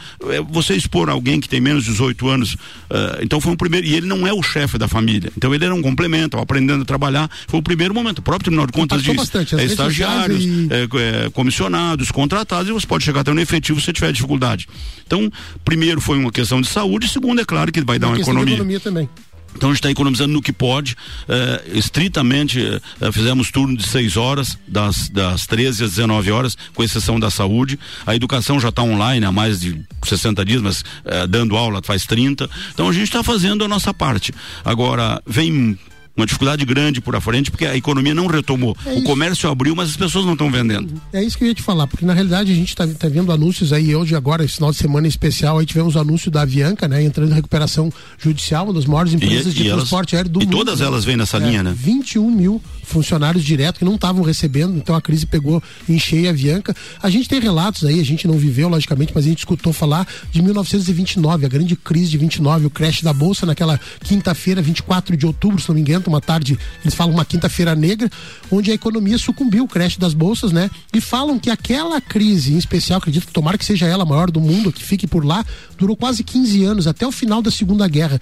você 0.50 0.74
expor 0.74 1.08
alguém 1.08 1.40
que 1.40 1.48
tem 1.48 1.60
menos 1.60 1.84
de 1.84 1.90
18 1.90 2.28
anos, 2.28 2.54
uh, 2.54 3.22
então 3.22 3.40
foi 3.40 3.52
um 3.52 3.56
primeiro, 3.56 3.86
e 3.86 3.94
ele 3.94 4.06
não 4.06 4.26
é 4.26 4.32
o 4.32 4.42
chefe 4.42 4.76
da 4.76 4.88
família, 4.88 5.30
então 5.36 5.54
ele 5.54 5.64
era 5.64 5.74
um 5.74 5.82
complemento, 5.82 6.36
aprendendo 6.38 6.82
a 6.82 6.84
trabalhar, 6.84 7.30
foi 7.46 7.60
o 7.60 7.62
primeiro 7.62 7.94
momento. 7.94 8.18
O 8.18 8.22
próprio 8.22 8.44
Tribunal 8.44 8.66
de 8.66 8.72
Contas 8.72 9.02
diz, 9.02 9.16
bastante, 9.16 9.54
é 9.54 9.64
estagiários, 9.64 10.44
e... 10.44 10.68
é, 10.70 11.24
é, 11.24 11.30
comissionados, 11.30 12.10
contratados, 12.10 12.68
e 12.68 12.72
você 12.72 12.86
pode 12.86 13.03
chegar 13.04 13.20
até 13.20 13.32
no 13.32 13.40
efetivo 13.40 13.80
se 13.80 13.92
tiver 13.92 14.12
dificuldade. 14.12 14.68
Então, 15.06 15.30
primeiro 15.64 16.00
foi 16.00 16.18
uma 16.18 16.32
questão 16.32 16.60
de 16.60 16.68
saúde, 16.68 17.08
segundo, 17.08 17.40
é 17.40 17.44
claro 17.44 17.70
que 17.70 17.80
vai 17.82 17.98
dar 17.98 18.08
uma, 18.08 18.16
uma 18.16 18.22
economia. 18.22 18.54
economia 18.54 18.80
também. 18.80 19.08
Então 19.56 19.70
a 19.70 19.72
gente 19.72 19.78
está 19.78 19.90
economizando 19.90 20.32
no 20.32 20.42
que 20.42 20.52
pode. 20.52 20.96
Eh, 21.28 21.62
estritamente 21.74 22.60
eh, 22.60 23.12
fizemos 23.12 23.50
turno 23.50 23.76
de 23.76 23.86
6 23.86 24.16
horas, 24.16 24.58
das, 24.66 25.08
das 25.08 25.46
13 25.46 25.84
às 25.84 25.90
19 25.90 26.30
horas, 26.32 26.56
com 26.74 26.82
exceção 26.82 27.20
da 27.20 27.30
saúde. 27.30 27.78
A 28.04 28.14
educação 28.14 28.58
já 28.58 28.70
está 28.70 28.82
online 28.82 29.24
há 29.24 29.32
mais 29.32 29.60
de 29.60 29.80
60 30.04 30.44
dias, 30.44 30.60
mas 30.60 30.84
eh, 31.04 31.26
dando 31.26 31.56
aula 31.56 31.80
faz 31.82 32.04
30. 32.04 32.50
Então 32.72 32.88
a 32.88 32.92
gente 32.92 33.04
está 33.04 33.22
fazendo 33.22 33.64
a 33.64 33.68
nossa 33.68 33.94
parte. 33.94 34.34
Agora, 34.64 35.22
vem 35.26 35.78
uma 36.16 36.26
dificuldade 36.26 36.64
grande 36.64 37.00
por 37.00 37.16
à 37.16 37.20
frente, 37.20 37.50
porque 37.50 37.66
a 37.66 37.76
economia 37.76 38.14
não 38.14 38.26
retomou. 38.26 38.76
É 38.86 38.94
o 38.94 39.02
comércio 39.02 39.48
abriu, 39.48 39.74
mas 39.74 39.90
as 39.90 39.96
pessoas 39.96 40.24
não 40.24 40.34
estão 40.34 40.50
vendendo. 40.50 41.00
É 41.12 41.22
isso 41.22 41.36
que 41.36 41.44
eu 41.44 41.48
ia 41.48 41.54
te 41.54 41.62
falar, 41.62 41.86
porque 41.86 42.04
na 42.04 42.12
realidade 42.12 42.52
a 42.52 42.54
gente 42.54 42.68
está 42.68 42.86
tá 42.86 43.08
vendo 43.08 43.32
anúncios 43.32 43.72
aí, 43.72 43.94
hoje 43.94 44.14
agora, 44.14 44.44
esse 44.44 44.54
final 44.54 44.70
de 44.70 44.76
semana 44.76 45.08
especial, 45.08 45.58
aí 45.58 45.66
tivemos 45.66 45.96
o 45.96 45.98
anúncio 45.98 46.30
da 46.30 46.42
Avianca, 46.42 46.86
né, 46.86 47.02
entrando 47.02 47.32
em 47.32 47.34
recuperação 47.34 47.92
judicial, 48.18 48.64
uma 48.64 48.74
das 48.74 48.84
maiores 48.84 49.12
empresas 49.12 49.52
e, 49.52 49.56
de 49.56 49.62
e 49.64 49.70
transporte 49.70 50.14
elas, 50.14 50.20
aéreo 50.20 50.32
do 50.32 50.42
e 50.42 50.44
mundo. 50.44 50.54
E 50.54 50.56
todas 50.56 50.80
elas 50.80 51.04
vêm 51.04 51.16
nessa 51.16 51.38
é, 51.38 51.40
linha, 51.40 51.62
né? 51.62 51.74
21 51.76 52.30
mil 52.30 52.62
funcionários 52.84 53.42
diretos 53.42 53.78
que 53.78 53.84
não 53.84 53.96
estavam 53.96 54.22
recebendo, 54.22 54.76
então 54.76 54.94
a 54.94 55.00
crise 55.00 55.26
pegou 55.26 55.62
em 55.88 55.98
cheia 55.98 56.28
a 56.28 56.32
Avianca. 56.32 56.76
A 57.02 57.10
gente 57.10 57.28
tem 57.28 57.40
relatos 57.40 57.84
aí, 57.84 57.98
a 57.98 58.04
gente 58.04 58.28
não 58.28 58.38
viveu, 58.38 58.68
logicamente, 58.68 59.12
mas 59.14 59.24
a 59.24 59.28
gente 59.28 59.38
escutou 59.38 59.72
falar 59.72 60.06
de 60.30 60.40
1929, 60.42 61.46
a 61.46 61.48
grande 61.48 61.74
crise 61.74 62.10
de 62.10 62.18
29, 62.18 62.66
o 62.66 62.70
crash 62.70 63.02
da 63.02 63.12
Bolsa 63.12 63.46
naquela 63.46 63.80
quinta-feira, 64.02 64.62
24 64.62 65.16
de 65.16 65.26
outubro, 65.26 65.60
se 65.60 65.68
não 65.68 65.74
me 65.74 65.80
engano, 65.80 66.03
uma 66.08 66.20
tarde 66.20 66.58
eles 66.82 66.94
falam 66.94 67.12
uma 67.12 67.24
quinta-feira 67.24 67.74
negra, 67.74 68.10
onde 68.50 68.70
a 68.70 68.74
economia 68.74 69.18
sucumbiu, 69.18 69.64
o 69.64 69.68
crash 69.68 69.96
das 69.96 70.14
bolsas, 70.14 70.52
né? 70.52 70.70
E 70.92 71.00
falam 71.00 71.38
que 71.38 71.50
aquela 71.50 72.00
crise, 72.00 72.52
em 72.52 72.58
especial, 72.58 72.98
acredito 72.98 73.26
tomara 73.32 73.58
que 73.58 73.64
seja 73.64 73.86
ela 73.86 74.02
a 74.02 74.06
maior 74.06 74.30
do 74.30 74.40
mundo, 74.40 74.72
que 74.72 74.82
fique 74.82 75.06
por 75.06 75.24
lá, 75.24 75.44
durou 75.78 75.96
quase 75.96 76.22
15 76.22 76.64
anos, 76.64 76.86
até 76.86 77.06
o 77.06 77.12
final 77.12 77.42
da 77.42 77.50
Segunda 77.50 77.86
Guerra. 77.88 78.20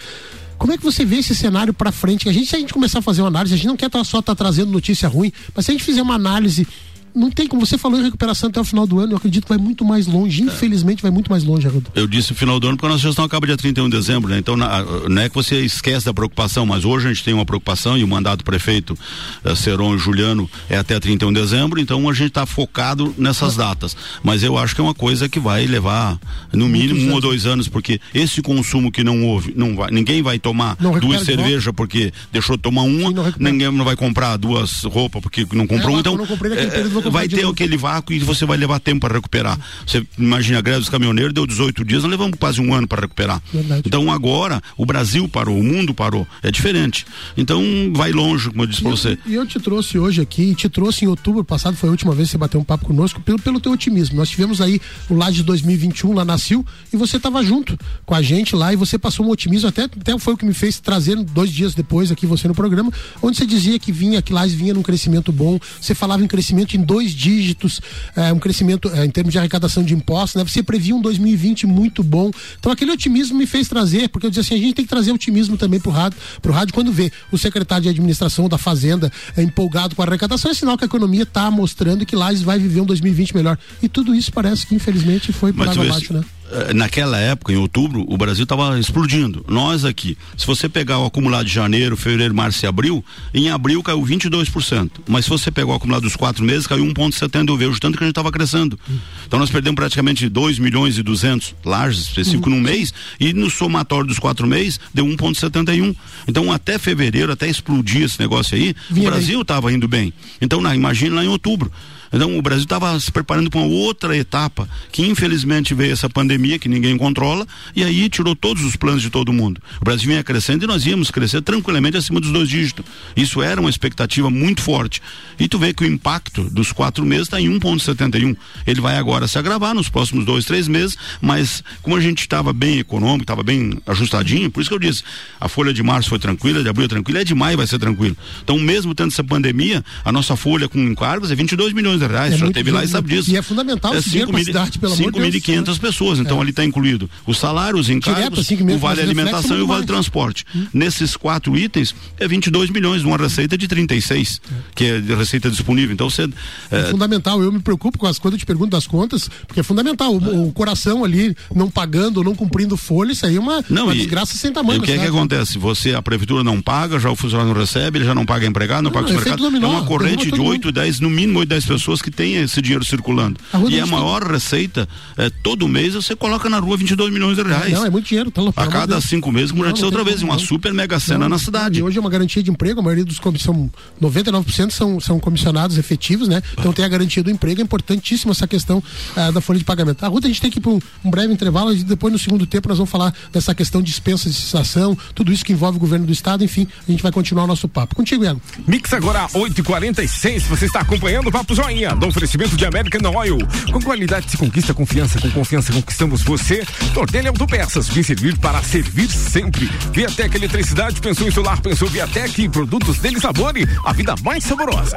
Como 0.58 0.72
é 0.72 0.78
que 0.78 0.84
você 0.84 1.04
vê 1.04 1.16
esse 1.16 1.34
cenário 1.34 1.74
para 1.74 1.90
frente? 1.90 2.28
A 2.28 2.32
gente, 2.32 2.46
se 2.46 2.54
a 2.54 2.58
gente 2.58 2.72
começar 2.72 3.00
a 3.00 3.02
fazer 3.02 3.20
uma 3.20 3.28
análise, 3.28 3.54
a 3.54 3.56
gente 3.56 3.66
não 3.66 3.76
quer 3.76 3.90
só 4.04 4.20
estar 4.20 4.22
tá 4.22 4.34
trazendo 4.34 4.70
notícia 4.70 5.08
ruim, 5.08 5.32
mas 5.54 5.64
se 5.64 5.72
a 5.72 5.74
gente 5.74 5.82
fizer 5.82 6.02
uma 6.02 6.14
análise 6.14 6.66
não 7.14 7.30
tem, 7.30 7.46
como 7.46 7.64
você 7.64 7.76
falou 7.78 8.00
em 8.00 8.04
recuperação 8.04 8.48
até 8.48 8.60
o 8.60 8.64
final 8.64 8.86
do 8.86 8.98
ano, 8.98 9.12
eu 9.12 9.16
acredito 9.16 9.44
que 9.44 9.48
vai 9.48 9.58
muito 9.58 9.84
mais 9.84 10.06
longe, 10.06 10.42
infelizmente 10.42 11.02
vai 11.02 11.10
muito 11.10 11.30
mais 11.30 11.44
longe. 11.44 11.68
Eu 11.94 12.06
disse 12.06 12.34
final 12.34 12.58
do 12.58 12.66
ano 12.66 12.76
porque 12.76 12.86
a 12.86 12.90
nossa 12.90 13.02
gestão 13.02 13.24
acaba 13.24 13.46
dia 13.46 13.56
31 13.56 13.88
de 13.88 13.96
dezembro, 13.96 14.30
né? 14.30 14.38
Então 14.38 14.56
na, 14.56 14.82
não 15.08 15.22
é 15.22 15.28
que 15.28 15.34
você 15.34 15.60
esquece 15.60 16.04
da 16.04 16.14
preocupação, 16.14 16.66
mas 16.66 16.84
hoje 16.84 17.06
a 17.06 17.12
gente 17.12 17.24
tem 17.24 17.34
uma 17.34 17.44
preocupação 17.44 17.96
e 17.96 18.04
o 18.04 18.08
mandato 18.08 18.38
do 18.38 18.44
prefeito 18.44 18.96
uh, 19.44 19.56
Seron 19.56 19.96
Juliano 19.98 20.48
é 20.68 20.76
até 20.76 20.98
31 20.98 21.32
de 21.32 21.40
dezembro, 21.40 21.80
então 21.80 22.08
a 22.08 22.12
gente 22.12 22.28
está 22.28 22.46
focado 22.46 23.14
nessas 23.18 23.56
datas. 23.56 23.96
Mas 24.22 24.42
eu 24.42 24.56
acho 24.56 24.74
que 24.74 24.80
é 24.80 24.84
uma 24.84 24.94
coisa 24.94 25.28
que 25.28 25.40
vai 25.40 25.66
levar 25.66 26.18
no 26.52 26.68
mínimo 26.68 27.10
um 27.10 27.14
ou 27.14 27.20
dois 27.20 27.46
anos, 27.46 27.68
porque 27.68 28.00
esse 28.14 28.42
consumo 28.42 28.90
que 28.90 29.04
não 29.04 29.24
houve, 29.24 29.52
não 29.56 29.76
vai, 29.76 29.90
ninguém 29.90 30.22
vai 30.22 30.38
tomar 30.38 30.76
duas 30.76 31.22
cervejas 31.22 31.72
porque 31.74 32.12
deixou 32.32 32.56
de 32.56 32.62
tomar 32.62 32.82
uma, 32.82 33.10
não 33.10 33.32
ninguém 33.38 33.70
não 33.70 33.84
vai 33.84 33.96
comprar 33.96 34.36
duas 34.36 34.82
roupas 34.84 35.22
porque 35.22 35.46
não 35.52 35.66
comprou, 35.66 35.96
é, 35.96 36.00
então 36.00 36.16
não 36.16 36.26
comprei, 36.26 36.52
é, 36.52 36.82
vai 37.10 37.28
ter 37.28 37.46
aquele 37.46 37.76
vácuo 37.76 38.12
e 38.12 38.18
você 38.18 38.44
vai 38.44 38.56
levar 38.56 38.80
tempo 38.80 39.00
para 39.00 39.14
recuperar. 39.14 39.58
Você 39.86 40.06
imagina 40.18 40.58
a 40.58 40.62
greve 40.62 40.80
dos 40.80 40.88
caminhoneiros 40.88 41.32
deu 41.32 41.46
18 41.46 41.84
dias, 41.84 42.02
nós 42.02 42.10
levamos 42.10 42.36
quase 42.38 42.60
um 42.60 42.74
ano 42.74 42.86
para 42.86 43.02
recuperar. 43.02 43.42
Verdade. 43.52 43.82
Então 43.86 44.10
agora 44.10 44.62
o 44.76 44.86
Brasil 44.86 45.28
parou, 45.28 45.58
o 45.58 45.62
mundo 45.62 45.94
parou, 45.94 46.26
é 46.42 46.50
diferente. 46.50 47.06
Então 47.36 47.62
vai 47.94 48.12
longe, 48.12 48.50
como 48.50 48.62
eu 48.62 48.66
disse 48.66 48.82
para 48.82 48.90
você. 48.90 49.18
E 49.26 49.34
eu 49.34 49.46
te 49.46 49.58
trouxe 49.58 49.98
hoje 49.98 50.20
aqui, 50.20 50.54
te 50.54 50.68
trouxe 50.68 51.04
em 51.04 51.08
outubro 51.08 51.44
passado, 51.44 51.76
foi 51.76 51.88
a 51.88 51.92
última 51.92 52.14
vez 52.14 52.28
que 52.28 52.32
você 52.32 52.38
bateu 52.38 52.60
um 52.60 52.64
papo 52.64 52.86
conosco, 52.86 53.20
pelo, 53.20 53.38
pelo 53.38 53.60
teu 53.60 53.72
otimismo. 53.72 54.16
Nós 54.16 54.28
tivemos 54.28 54.60
aí 54.60 54.80
o 55.08 55.14
Laje 55.14 55.42
2021 55.42 56.12
lá 56.12 56.24
na 56.24 56.38
Sil 56.38 56.64
e 56.92 56.96
você 56.96 57.16
estava 57.16 57.42
junto 57.42 57.78
com 58.04 58.14
a 58.14 58.22
gente 58.22 58.54
lá 58.54 58.72
e 58.72 58.76
você 58.76 58.98
passou 58.98 59.26
um 59.26 59.30
otimismo, 59.30 59.68
até, 59.68 59.84
até 59.84 60.18
foi 60.18 60.34
o 60.34 60.36
que 60.36 60.44
me 60.44 60.54
fez 60.54 60.80
trazer 60.80 61.16
dois 61.16 61.50
dias 61.50 61.74
depois 61.74 62.10
aqui 62.10 62.26
você 62.26 62.48
no 62.48 62.54
programa, 62.54 62.92
onde 63.22 63.36
você 63.36 63.46
dizia 63.46 63.78
que 63.78 63.92
vinha, 63.92 64.22
que 64.22 64.32
Laje 64.32 64.54
vinha 64.56 64.74
num 64.74 64.82
crescimento 64.82 65.32
bom, 65.32 65.58
você 65.80 65.94
falava 65.94 66.22
em 66.22 66.26
crescimento 66.26 66.76
em 66.76 66.82
dois 66.92 67.12
dígitos, 67.12 67.80
é, 68.14 68.30
um 68.34 68.38
crescimento 68.38 68.90
é, 68.92 69.06
em 69.06 69.10
termos 69.10 69.32
de 69.32 69.38
arrecadação 69.38 69.82
de 69.82 69.94
impostos, 69.94 70.34
né? 70.34 70.46
Você 70.46 70.62
previa 70.62 70.94
um 70.94 71.00
2020 71.00 71.66
muito 71.66 72.02
bom. 72.02 72.30
Então 72.60 72.70
aquele 72.70 72.92
otimismo 72.92 73.38
me 73.38 73.46
fez 73.46 73.66
trazer, 73.66 74.08
porque 74.08 74.26
eu 74.26 74.30
dizia 74.30 74.42
assim, 74.42 74.54
a 74.54 74.58
gente 74.58 74.74
tem 74.74 74.84
que 74.84 74.90
trazer 74.90 75.10
otimismo 75.10 75.56
também 75.56 75.80
pro 75.80 75.90
rádio, 75.90 76.18
pro 76.42 76.52
rádio 76.52 76.74
quando 76.74 76.92
vê 76.92 77.10
o 77.30 77.38
secretário 77.38 77.84
de 77.84 77.88
administração 77.88 78.46
da 78.46 78.58
Fazenda 78.58 79.10
é, 79.34 79.42
empolgado 79.42 79.96
com 79.96 80.02
a 80.02 80.06
arrecadação, 80.06 80.50
é 80.50 80.54
sinal 80.54 80.76
que 80.76 80.84
a 80.84 80.86
economia 80.86 81.22
está 81.22 81.50
mostrando 81.50 82.04
que 82.04 82.14
Lages 82.14 82.42
vai 82.42 82.58
viver 82.58 82.82
um 82.82 82.86
2020 82.86 83.34
melhor. 83.34 83.58
E 83.82 83.88
tudo 83.88 84.14
isso 84.14 84.30
parece 84.30 84.66
que 84.66 84.74
infelizmente 84.74 85.32
foi 85.32 85.50
por 85.50 85.66
água 85.66 85.84
abaixo, 85.84 86.12
né? 86.12 86.22
Eh, 86.52 86.74
naquela 86.74 87.18
época, 87.18 87.50
em 87.50 87.56
outubro, 87.56 88.04
o 88.06 88.16
Brasil 88.18 88.42
estava 88.42 88.78
explodindo. 88.78 89.42
Nós 89.48 89.86
aqui, 89.86 90.18
se 90.36 90.46
você 90.46 90.68
pegar 90.68 90.98
o 90.98 91.06
acumulado 91.06 91.46
de 91.46 91.52
janeiro, 91.52 91.96
fevereiro, 91.96 92.34
março 92.34 92.62
e 92.62 92.68
abril, 92.68 93.02
em 93.32 93.48
abril 93.48 93.82
caiu 93.82 94.02
22%. 94.02 94.90
Mas 95.08 95.24
se 95.24 95.30
você 95.30 95.50
pegar 95.50 95.68
o 95.68 95.74
acumulado 95.74 96.02
dos 96.02 96.14
quatro 96.14 96.44
meses, 96.44 96.66
caiu 96.66 96.84
1,70. 96.84 97.48
Eu 97.48 97.56
vejo 97.56 97.80
tanto 97.80 97.96
que 97.96 98.04
a 98.04 98.06
gente 98.06 98.12
estava 98.12 98.30
crescendo. 98.30 98.78
Então 99.26 99.38
nós 99.38 99.50
perdemos 99.50 99.76
praticamente 99.76 100.28
2 100.28 100.58
milhões 100.58 100.98
e 100.98 101.02
200 101.02 101.54
lajes 101.64 102.02
específico 102.02 102.50
uhum. 102.50 102.56
num 102.56 102.62
mês 102.62 102.92
e 103.18 103.32
no 103.32 103.48
somatório 103.48 104.06
dos 104.06 104.18
quatro 104.18 104.46
meses 104.46 104.78
deu 104.92 105.06
1,71. 105.06 105.96
Então 106.28 106.52
até 106.52 106.78
fevereiro, 106.78 107.32
até 107.32 107.48
explodir 107.48 108.02
esse 108.02 108.20
negócio 108.20 108.56
aí, 108.56 108.74
Vinha 108.90 109.08
o 109.08 109.10
Brasil 109.10 109.40
estava 109.40 109.72
indo 109.72 109.88
bem. 109.88 110.12
Então 110.38 110.60
na, 110.60 110.74
imagine 110.74 111.10
lá 111.10 111.24
em 111.24 111.28
outubro. 111.28 111.72
Então 112.12 112.36
o 112.38 112.42
Brasil 112.42 112.64
estava 112.64 112.98
se 113.00 113.10
preparando 113.10 113.48
para 113.48 113.60
uma 113.60 113.66
outra 113.66 114.16
etapa, 114.16 114.68
que 114.90 115.02
infelizmente 115.02 115.74
veio 115.74 115.92
essa 115.92 116.10
pandemia 116.10 116.58
que 116.58 116.68
ninguém 116.68 116.96
controla, 116.96 117.46
e 117.74 117.82
aí 117.82 118.08
tirou 118.08 118.36
todos 118.36 118.64
os 118.64 118.76
planos 118.76 119.02
de 119.02 119.10
todo 119.10 119.32
mundo. 119.32 119.60
O 119.80 119.84
Brasil 119.84 120.08
vinha 120.08 120.22
crescendo 120.22 120.64
e 120.64 120.66
nós 120.66 120.84
íamos 120.84 121.10
crescer 121.10 121.40
tranquilamente 121.42 121.96
acima 121.96 122.20
dos 122.20 122.30
dois 122.30 122.48
dígitos. 122.48 122.84
Isso 123.16 123.42
era 123.42 123.60
uma 123.60 123.70
expectativa 123.70 124.30
muito 124.30 124.60
forte. 124.60 125.00
E 125.38 125.48
tu 125.48 125.58
vê 125.58 125.72
que 125.72 125.84
o 125.84 125.86
impacto 125.86 126.44
dos 126.50 126.72
quatro 126.72 127.04
meses 127.04 127.26
está 127.26 127.40
em 127.40 127.48
1,71. 127.58 128.36
Ele 128.66 128.80
vai 128.80 128.96
agora 128.96 129.26
se 129.26 129.38
agravar 129.38 129.74
nos 129.74 129.88
próximos 129.88 130.24
dois, 130.24 130.44
três 130.44 130.68
meses, 130.68 130.96
mas 131.20 131.64
como 131.80 131.96
a 131.96 132.00
gente 132.00 132.20
estava 132.20 132.52
bem 132.52 132.78
econômico, 132.78 133.22
estava 133.22 133.42
bem 133.42 133.80
ajustadinho, 133.86 134.50
por 134.50 134.60
isso 134.60 134.68
que 134.68 134.74
eu 134.74 134.78
disse, 134.78 135.02
a 135.40 135.48
folha 135.48 135.72
de 135.72 135.82
março 135.82 136.08
foi 136.08 136.18
tranquila, 136.18 136.62
de 136.62 136.68
abril 136.68 136.84
é 136.84 136.88
tranquila, 136.88 137.20
é 137.20 137.24
de 137.24 137.34
maio 137.34 137.56
vai 137.56 137.66
ser 137.66 137.78
tranquilo. 137.78 138.16
Então, 138.42 138.58
mesmo 138.58 138.94
tendo 138.94 139.08
essa 139.08 139.24
pandemia, 139.24 139.84
a 140.04 140.12
nossa 140.12 140.36
folha 140.36 140.68
com 140.68 140.78
encargos 140.78 141.30
é 141.30 141.34
22 141.34 141.72
milhões 141.72 142.01
de 142.06 142.12
reais, 142.12 142.34
é 142.34 142.36
já 142.36 142.50
teve 142.50 142.70
lá 142.70 142.84
e 142.84 142.88
sabe 142.88 143.14
disso. 143.14 143.30
E 143.30 143.36
é 143.36 143.42
fundamental 143.42 143.94
é 143.94 143.98
5.500 143.98 145.78
pessoas, 145.78 146.18
então 146.18 146.38
é. 146.38 146.40
ali 146.40 146.50
está 146.50 146.64
incluído 146.64 147.08
os 147.26 147.38
salários, 147.38 147.88
encargos, 147.88 148.50
o 148.50 148.78
vale 148.78 149.00
alimentação 149.00 149.58
e 149.58 149.62
o 149.62 149.66
vale 149.66 149.86
transporte. 149.86 150.44
Hum. 150.54 150.66
Nesses 150.72 151.16
quatro 151.16 151.56
itens, 151.56 151.94
é 152.18 152.26
22 152.26 152.70
milhões, 152.70 153.04
uma 153.04 153.16
receita 153.16 153.56
de 153.56 153.68
36, 153.68 154.40
é. 154.44 154.54
que 154.74 154.84
é 154.84 155.00
de 155.00 155.14
receita 155.14 155.50
disponível. 155.50 155.92
Então 155.92 156.08
você. 156.08 156.28
É, 156.70 156.80
é, 156.80 156.84
fundamental, 156.90 157.42
eu 157.42 157.52
me 157.52 157.60
preocupo 157.60 157.98
com 157.98 158.06
as 158.06 158.18
quando 158.18 158.34
eu 158.34 158.38
te 158.38 158.46
pergunto 158.46 158.70
das 158.70 158.86
contas, 158.86 159.28
porque 159.46 159.60
é 159.60 159.62
fundamental. 159.62 160.14
O, 160.14 160.48
o 160.48 160.52
coração 160.52 161.04
ali 161.04 161.36
não 161.54 161.70
pagando 161.70 162.18
ou 162.18 162.24
não 162.24 162.34
cumprindo 162.34 162.76
folha, 162.76 163.12
isso 163.12 163.26
aí 163.26 163.36
é 163.36 163.40
uma, 163.40 163.64
não, 163.68 163.84
uma 163.84 163.94
e, 163.94 163.98
desgraça 163.98 164.36
sem 164.36 164.52
tamanho. 164.52 164.78
E 164.78 164.80
o 164.80 164.82
que 164.82 164.92
é 164.92 164.98
que 164.98 165.06
acontece? 165.06 165.58
Você, 165.58 165.94
a 165.94 166.02
prefeitura 166.02 166.44
não 166.44 166.60
paga, 166.60 166.98
já 166.98 167.10
o 167.10 167.16
funcionário 167.16 167.52
não 167.52 167.60
recebe, 167.60 167.98
ele 167.98 168.04
já 168.04 168.14
não 168.14 168.26
paga 168.26 168.46
empregado, 168.46 168.82
não, 168.82 168.90
não 168.90 168.92
paga 168.92 169.10
o 169.10 169.14
mercado. 169.14 169.44
É 169.44 169.66
uma 169.66 169.84
corrente 169.84 170.30
de 170.30 170.40
8, 170.40 170.72
10, 170.72 171.00
no 171.00 171.10
mínimo 171.10 171.38
8, 171.40 171.48
10 171.48 171.64
pessoas 171.66 171.91
que 172.00 172.10
tem 172.10 172.36
esse 172.36 172.62
dinheiro 172.62 172.84
circulando. 172.84 173.38
E 173.68 173.80
a 173.80 173.86
maior 173.86 174.22
tem... 174.22 174.32
receita, 174.32 174.88
é, 175.16 175.30
todo 175.42 175.68
mês 175.68 175.94
você 175.94 176.14
coloca 176.14 176.48
na 176.48 176.58
rua 176.58 176.76
22 176.76 177.12
milhões 177.12 177.36
de 177.36 177.42
reais. 177.42 177.72
Não, 177.72 177.84
é 177.84 177.90
muito 177.90 178.06
dinheiro. 178.06 178.30
Tá 178.30 178.42
a 178.56 178.66
cada 178.66 179.00
cinco 179.00 179.32
meses, 179.32 179.50
como 179.50 179.64
já 179.64 179.72
disse 179.72 179.84
outra 179.84 180.04
vez, 180.04 180.22
uma 180.22 180.38
super 180.38 180.72
mega 180.72 180.98
cena 181.00 181.28
na 181.28 181.38
cidade. 181.38 181.80
E 181.80 181.82
hoje 181.82 181.98
é 181.98 182.00
uma 182.00 182.10
garantia 182.10 182.42
de 182.42 182.50
emprego, 182.50 182.80
a 182.80 182.82
maioria 182.82 183.04
dos 183.04 183.20
são 183.42 183.70
99% 184.00 184.70
são, 184.70 185.00
são 185.00 185.18
comissionados 185.18 185.78
efetivos, 185.78 186.28
né? 186.28 186.42
Então 186.58 186.72
tem 186.72 186.84
a 186.84 186.88
garantia 186.88 187.22
do 187.22 187.30
emprego, 187.30 187.60
é 187.60 187.64
importantíssima 187.64 188.32
essa 188.32 188.46
questão 188.46 188.78
uh, 188.78 189.32
da 189.32 189.40
folha 189.40 189.58
de 189.58 189.64
pagamento. 189.64 190.04
A 190.04 190.08
Ruta 190.08 190.26
a 190.26 190.30
gente 190.30 190.40
tem 190.40 190.50
que 190.50 190.58
ir 190.58 190.62
para 190.62 190.70
um, 190.70 190.80
um, 191.04 191.10
breve 191.10 191.32
intervalo 191.32 191.74
e 191.74 191.82
depois 191.82 192.12
no 192.12 192.18
segundo 192.18 192.46
tempo 192.46 192.68
nós 192.68 192.78
vamos 192.78 192.90
falar 192.90 193.14
dessa 193.32 193.54
questão 193.54 193.82
de 193.82 193.90
dispensa 193.90 194.28
de 194.28 194.34
cessação, 194.34 194.96
tudo 195.14 195.32
isso 195.32 195.44
que 195.44 195.52
envolve 195.52 195.76
o 195.76 195.80
governo 195.80 196.06
do 196.06 196.12
estado, 196.12 196.44
enfim, 196.44 196.66
a 196.86 196.90
gente 196.90 197.02
vai 197.02 197.12
continuar 197.12 197.44
o 197.44 197.46
nosso 197.46 197.68
papo. 197.68 197.94
Contigo, 197.94 198.24
Iago. 198.24 198.40
Mix 198.66 198.92
agora 198.92 199.26
8h46, 199.28 200.40
você 200.42 200.66
está 200.66 200.80
acompanhando 200.80 201.28
o 201.28 201.32
Papo 201.32 201.54
Joinha, 201.54 201.81
do 201.90 202.06
oferecimento 202.06 202.56
de 202.56 202.64
American 202.64 203.00
Oil. 203.14 203.38
Com 203.72 203.80
qualidade 203.80 204.30
se 204.30 204.36
conquista 204.36 204.72
confiança, 204.72 205.20
com 205.20 205.30
confiança 205.30 205.72
conquistamos 205.72 206.22
você. 206.22 206.64
Tortelli 206.94 207.28
Autopeças, 207.28 207.88
vem 207.88 208.02
servir 208.02 208.38
para 208.38 208.62
servir 208.62 209.10
sempre. 209.10 209.68
Viatec 209.92 210.36
Eletricidade, 210.36 211.00
pensou 211.00 211.26
em 211.26 211.30
solar, 211.30 211.60
pensou 211.60 211.88
Viatec, 211.88 212.48
produtos 212.48 212.98
dele 212.98 213.20
Sabore, 213.20 213.68
a 213.84 213.92
vida 213.92 214.14
mais 214.22 214.44
saborosa. 214.44 214.96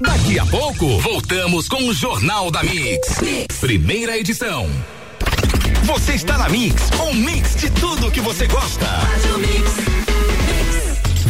Daqui 0.00 0.38
a 0.38 0.46
pouco, 0.46 0.98
voltamos 1.00 1.68
com 1.68 1.88
o 1.88 1.94
Jornal 1.94 2.50
da 2.50 2.62
mix. 2.62 3.18
Primeira 3.60 4.16
edição. 4.16 4.68
Você 5.84 6.14
está 6.14 6.36
na 6.36 6.48
Mix, 6.48 6.90
um 7.00 7.14
mix 7.14 7.56
de 7.56 7.70
tudo 7.70 8.10
que 8.10 8.20
você 8.20 8.46
gosta. 8.46 8.86
Faz 8.86 9.24
o 9.34 9.38
mix. 9.38 9.98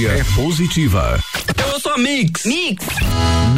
energia 0.00 0.12
é 0.12 0.24
positiva. 0.34 1.20
Eu 1.58 1.78
sou 1.78 1.92
a 1.92 1.98
Mix. 1.98 2.44
Mix. 2.46 2.86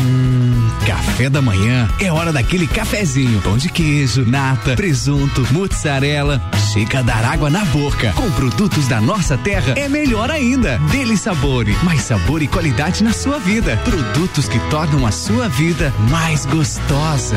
Hum, 0.01 0.69
café 0.85 1.31
da 1.31 1.41
manhã 1.41 1.89
é 2.01 2.11
hora 2.11 2.33
daquele 2.33 2.67
cafezinho. 2.67 3.41
Pão 3.43 3.57
de 3.57 3.69
queijo, 3.69 4.25
nata, 4.27 4.75
presunto, 4.75 5.47
mozzarella. 5.53 6.43
Chega 6.73 6.99
a 6.99 7.03
dar 7.03 7.25
água 7.25 7.49
na 7.49 7.65
boca. 7.67 8.13
Com 8.15 8.31
produtos 8.33 8.89
da 8.89 9.01
nossa 9.01 9.39
terra 9.39 9.75
é 9.77 9.89
melhor 9.89 10.31
ainda. 10.31 10.79
Dele 10.91 11.17
sabor, 11.17 11.67
mais 11.85 12.03
sabor 12.03 12.43
e 12.43 12.49
qualidade 12.49 13.05
na 13.05 13.13
sua 13.13 13.39
vida. 13.39 13.77
Produtos 13.85 14.49
que 14.49 14.59
tornam 14.69 15.07
a 15.07 15.13
sua 15.13 15.49
vida 15.49 15.93
mais 16.11 16.45
gostosa. 16.47 17.37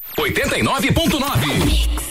89.9 0.17 2.01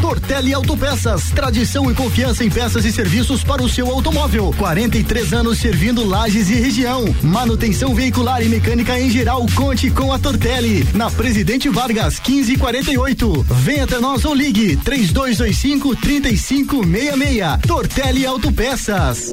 Tortelli 0.00 0.52
Autopeças, 0.52 1.30
tradição 1.30 1.90
e 1.90 1.94
confiança 1.94 2.44
em 2.44 2.50
peças 2.50 2.84
e 2.84 2.92
serviços 2.92 3.42
para 3.42 3.62
o 3.62 3.68
seu 3.68 3.90
automóvel. 3.90 4.54
43 4.58 5.32
anos 5.32 5.58
servindo 5.58 6.04
lajes 6.04 6.50
e 6.50 6.54
região. 6.54 7.04
Manutenção 7.22 7.94
veicular 7.94 8.42
e 8.42 8.48
mecânica 8.48 8.98
em 8.98 9.08
geral, 9.08 9.46
conte 9.54 9.90
com 9.90 10.12
a 10.12 10.18
Tortelli. 10.18 10.86
Na 10.92 11.10
Presidente 11.10 11.70
Vargas, 11.70 12.20
1548. 12.20 13.46
Venha 13.48 13.84
até 13.84 13.98
nós 13.98 14.24
ou 14.24 14.34
ligue 14.34 14.76
3225 14.76 15.96
3566. 15.96 17.60
Tortelli 17.66 18.26
Autopeças. 18.26 19.32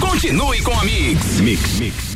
Continue 0.00 0.62
com 0.62 0.72
a 0.78 0.84
Mix. 0.84 1.40
Mix, 1.40 1.80
mix. 1.80 2.15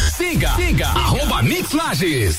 Siga, 0.00 0.50
siga, 0.56 0.88
arroba 0.88 1.42
Mix 1.42 1.72
Lages. 1.72 2.38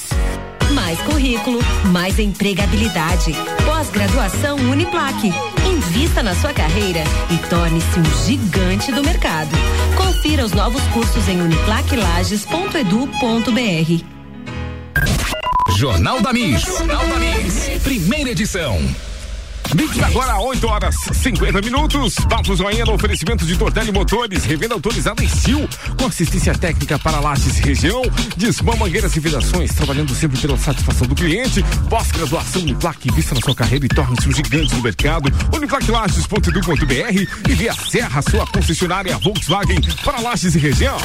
Mais 0.72 1.00
currículo, 1.02 1.60
mais 1.92 2.20
empregabilidade. 2.20 3.34
Pós-graduação 3.66 4.58
Uniplaque. 4.58 5.32
Invista 5.68 6.22
na 6.22 6.36
sua 6.36 6.54
carreira 6.54 7.04
e 7.32 7.38
torne-se 7.50 8.00
um 8.00 8.06
gigante 8.26 8.92
do 8.92 9.04
mercado. 9.04 9.50
Confira 9.98 10.46
os 10.46 10.52
novos 10.52 10.84
cursos 10.94 11.28
em 11.28 11.42
uniplaquelages.edu.br. 11.42 14.06
Jornal 15.78 16.22
da 16.22 16.34
Mix. 16.34 16.62
Jornal 16.62 17.08
da 17.08 17.16
Mix. 17.16 17.70
Primeira 17.84 18.30
edição. 18.32 18.80
Mix 19.76 20.02
agora 20.02 20.40
8 20.40 20.68
horas 20.68 20.96
50 21.14 21.62
minutos. 21.62 22.16
Papo 22.28 22.56
Joinha 22.56 22.86
no 22.86 22.94
oferecimento 22.94 23.46
de 23.46 23.56
Tortelli 23.58 23.92
Motores, 23.92 24.44
revenda 24.44 24.74
autorizada 24.74 25.24
em 25.24 25.28
Sil, 25.30 25.62
com 25.98 26.06
assistência 26.08 26.54
técnica 26.54 26.98
para 26.98 27.20
Lages 27.20 27.60
e 27.60 27.62
região, 27.62 28.02
Desmã 28.36 28.76
Mangueiras 28.76 29.16
e 29.16 29.20
Vedações, 29.20 29.74
trabalhando 29.74 30.14
sempre 30.16 30.40
pela 30.40 30.58
satisfação 30.58 31.08
do 31.08 31.16
cliente. 31.16 31.64
Pós-graduação 31.90 32.62
Uniplac, 32.64 33.12
vista 33.12 33.36
na 33.36 33.42
sua 33.42 33.56
carreira 33.56 33.86
e 33.86 33.90
torne-se 33.90 34.28
um 34.28 34.32
gigante 34.32 34.76
do 34.76 34.82
mercado. 34.82 35.30
Uniplaclages.edu.br 35.56 37.50
e 37.50 37.54
via 37.54 37.74
Serra, 37.74 38.22
sua 38.22 38.48
concessionária 38.48 39.18
Volkswagen 39.20 39.82
para 40.04 40.20
Lages 40.20 40.56
e 40.56 40.60
região. 40.60 40.98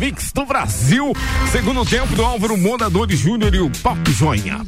Mix 0.00 0.32
do 0.32 0.46
Brasil. 0.46 1.12
Segundo 1.52 1.84
tempo 1.84 2.16
do 2.16 2.24
Álvaro 2.24 2.56
Mondadores 2.56 3.18
Júnior 3.18 3.54
e 3.54 3.60
o 3.60 3.70
Papo 3.82 4.10
Joinha. 4.10 4.64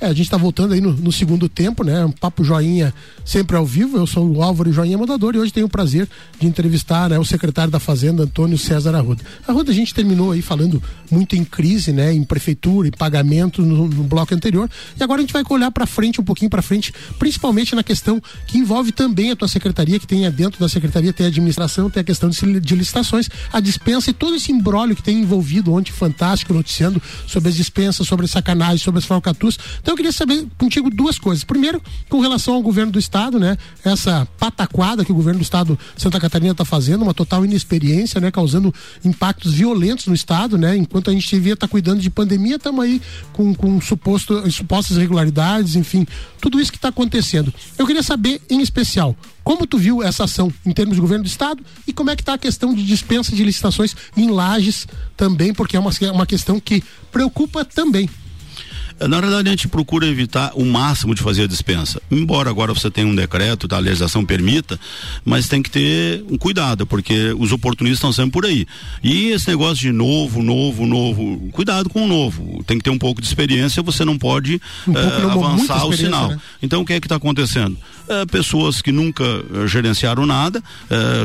É, 0.00 0.06
a 0.06 0.14
gente 0.14 0.22
está 0.22 0.38
voltando 0.38 0.72
aí 0.72 0.80
no, 0.80 0.92
no, 0.92 1.12
segundo 1.12 1.46
tempo, 1.46 1.84
né? 1.84 2.02
Um 2.06 2.10
papo 2.10 2.42
joinha 2.42 2.94
sempre 3.22 3.54
ao 3.54 3.66
vivo. 3.66 3.98
Eu 3.98 4.06
sou 4.06 4.26
o 4.26 4.42
Álvaro 4.42 4.72
Joinha 4.72 4.96
Mandador 4.96 5.34
e 5.34 5.38
hoje 5.38 5.52
tenho 5.52 5.66
o 5.66 5.68
prazer 5.68 6.08
de 6.38 6.46
entrevistar 6.46 7.10
né, 7.10 7.18
o 7.18 7.24
secretário 7.24 7.70
da 7.70 7.78
Fazenda, 7.78 8.22
Antônio 8.22 8.56
César 8.56 8.94
Arruda. 8.94 9.22
Arruda, 9.46 9.70
a 9.70 9.74
gente 9.74 9.92
terminou 9.92 10.32
aí 10.32 10.40
falando 10.40 10.82
muito 11.10 11.36
em 11.36 11.44
crise, 11.44 11.92
né? 11.92 12.14
Em 12.14 12.24
prefeitura 12.24 12.88
e 12.88 12.90
pagamento 12.90 13.60
no, 13.60 13.88
no 13.88 14.04
bloco 14.04 14.34
anterior. 14.34 14.70
E 14.98 15.02
agora 15.02 15.20
a 15.20 15.22
gente 15.22 15.34
vai 15.34 15.42
olhar 15.50 15.70
para 15.70 15.84
frente, 15.84 16.18
um 16.18 16.24
pouquinho 16.24 16.50
para 16.50 16.62
frente, 16.62 16.94
principalmente 17.18 17.74
na 17.74 17.82
questão 17.82 18.22
que 18.46 18.56
envolve 18.56 18.92
também 18.92 19.30
a 19.30 19.36
tua 19.36 19.48
secretaria, 19.48 19.98
que 19.98 20.06
tem 20.06 20.30
dentro 20.30 20.58
da 20.58 20.68
secretaria, 20.68 21.12
tem 21.12 21.26
a 21.26 21.28
administração, 21.28 21.90
tem 21.90 22.00
a 22.00 22.04
questão 22.04 22.30
de, 22.30 22.60
de 22.60 22.74
licitações, 22.74 23.28
a 23.52 23.60
dispensa 23.60 24.10
e 24.10 24.14
todo 24.14 24.34
esse 24.34 24.50
embrólio 24.50 24.96
que 24.96 25.02
tem 25.02 25.20
envolvido 25.20 25.74
ontem, 25.74 25.92
fantástico, 25.92 26.54
noticiando 26.54 27.02
sobre 27.26 27.50
as 27.50 27.54
dispensas, 27.54 28.06
sobre 28.06 28.26
sacanagem, 28.26 28.78
sobre 28.78 28.98
as 28.98 29.04
falcatrus. 29.04 29.58
Então 29.82 29.89
eu 29.90 29.96
queria 29.96 30.12
saber 30.12 30.46
contigo 30.56 30.90
duas 30.90 31.18
coisas. 31.18 31.44
Primeiro, 31.44 31.82
com 32.08 32.20
relação 32.20 32.54
ao 32.54 32.62
governo 32.62 32.92
do 32.92 32.98
estado, 32.98 33.38
né? 33.38 33.56
Essa 33.84 34.26
pataquada 34.38 35.04
que 35.04 35.12
o 35.12 35.14
governo 35.14 35.40
do 35.40 35.42
estado 35.42 35.78
Santa 35.96 36.20
Catarina 36.20 36.52
está 36.52 36.64
fazendo, 36.64 37.02
uma 37.02 37.14
total 37.14 37.44
inexperiência, 37.44 38.20
né? 38.20 38.30
Causando 38.30 38.72
impactos 39.04 39.54
violentos 39.54 40.06
no 40.06 40.14
estado, 40.14 40.56
né? 40.56 40.76
Enquanto 40.76 41.10
a 41.10 41.12
gente 41.12 41.28
devia 41.28 41.54
estar 41.54 41.66
tá 41.66 41.70
cuidando 41.70 42.00
de 42.00 42.10
pandemia, 42.10 42.56
estamos 42.56 42.84
aí 42.84 43.00
com, 43.32 43.54
com 43.54 43.80
suposto, 43.80 44.50
supostas 44.50 44.96
irregularidades, 44.96 45.76
enfim, 45.76 46.06
tudo 46.40 46.60
isso 46.60 46.70
que 46.70 46.78
está 46.78 46.88
acontecendo. 46.88 47.52
Eu 47.78 47.86
queria 47.86 48.02
saber, 48.02 48.40
em 48.48 48.60
especial, 48.60 49.16
como 49.42 49.66
tu 49.66 49.78
viu 49.78 50.02
essa 50.02 50.24
ação 50.24 50.52
em 50.64 50.72
termos 50.72 50.94
de 50.94 51.00
governo 51.00 51.24
do 51.24 51.28
estado 51.28 51.64
e 51.86 51.92
como 51.92 52.10
é 52.10 52.16
que 52.16 52.22
está 52.22 52.34
a 52.34 52.38
questão 52.38 52.74
de 52.74 52.84
dispensa 52.84 53.34
de 53.34 53.42
licitações 53.42 53.96
em 54.16 54.30
lajes 54.30 54.86
também, 55.16 55.52
porque 55.52 55.76
é 55.76 55.80
uma, 55.80 55.90
uma 56.12 56.26
questão 56.26 56.60
que 56.60 56.82
preocupa 57.10 57.64
também. 57.64 58.08
Na 59.08 59.18
realidade, 59.18 59.48
a 59.48 59.50
gente 59.50 59.68
procura 59.68 60.06
evitar 60.06 60.52
o 60.54 60.64
máximo 60.64 61.14
de 61.14 61.22
fazer 61.22 61.44
a 61.44 61.46
dispensa. 61.46 62.02
Embora 62.10 62.50
agora 62.50 62.74
você 62.74 62.90
tenha 62.90 63.06
um 63.06 63.14
decreto, 63.14 63.66
tá, 63.66 63.76
a 63.76 63.80
legislação 63.80 64.24
permita, 64.24 64.78
mas 65.24 65.48
tem 65.48 65.62
que 65.62 65.70
ter 65.70 66.22
um 66.28 66.36
cuidado, 66.36 66.86
porque 66.86 67.34
os 67.38 67.50
oportunistas 67.50 67.98
estão 67.98 68.12
sempre 68.12 68.32
por 68.32 68.44
aí. 68.44 68.66
E 69.02 69.28
esse 69.28 69.48
negócio 69.48 69.76
de 69.76 69.92
novo, 69.92 70.42
novo, 70.42 70.86
novo, 70.86 71.48
cuidado 71.52 71.88
com 71.88 72.04
o 72.04 72.08
novo. 72.08 72.62
Tem 72.66 72.76
que 72.76 72.84
ter 72.84 72.90
um 72.90 72.98
pouco 72.98 73.20
de 73.20 73.26
experiência, 73.26 73.82
você 73.82 74.04
não 74.04 74.18
pode 74.18 74.60
um 74.86 74.96
eh, 74.96 75.22
avançar 75.30 75.86
o 75.86 75.92
sinal. 75.96 76.28
Né? 76.28 76.40
Então, 76.62 76.82
o 76.82 76.84
que 76.84 76.92
é 76.92 77.00
que 77.00 77.06
está 77.06 77.16
acontecendo? 77.16 77.76
Eh, 78.08 78.26
pessoas 78.26 78.82
que 78.82 78.92
nunca 78.92 79.24
eh, 79.24 79.66
gerenciaram 79.66 80.26
nada, 80.26 80.62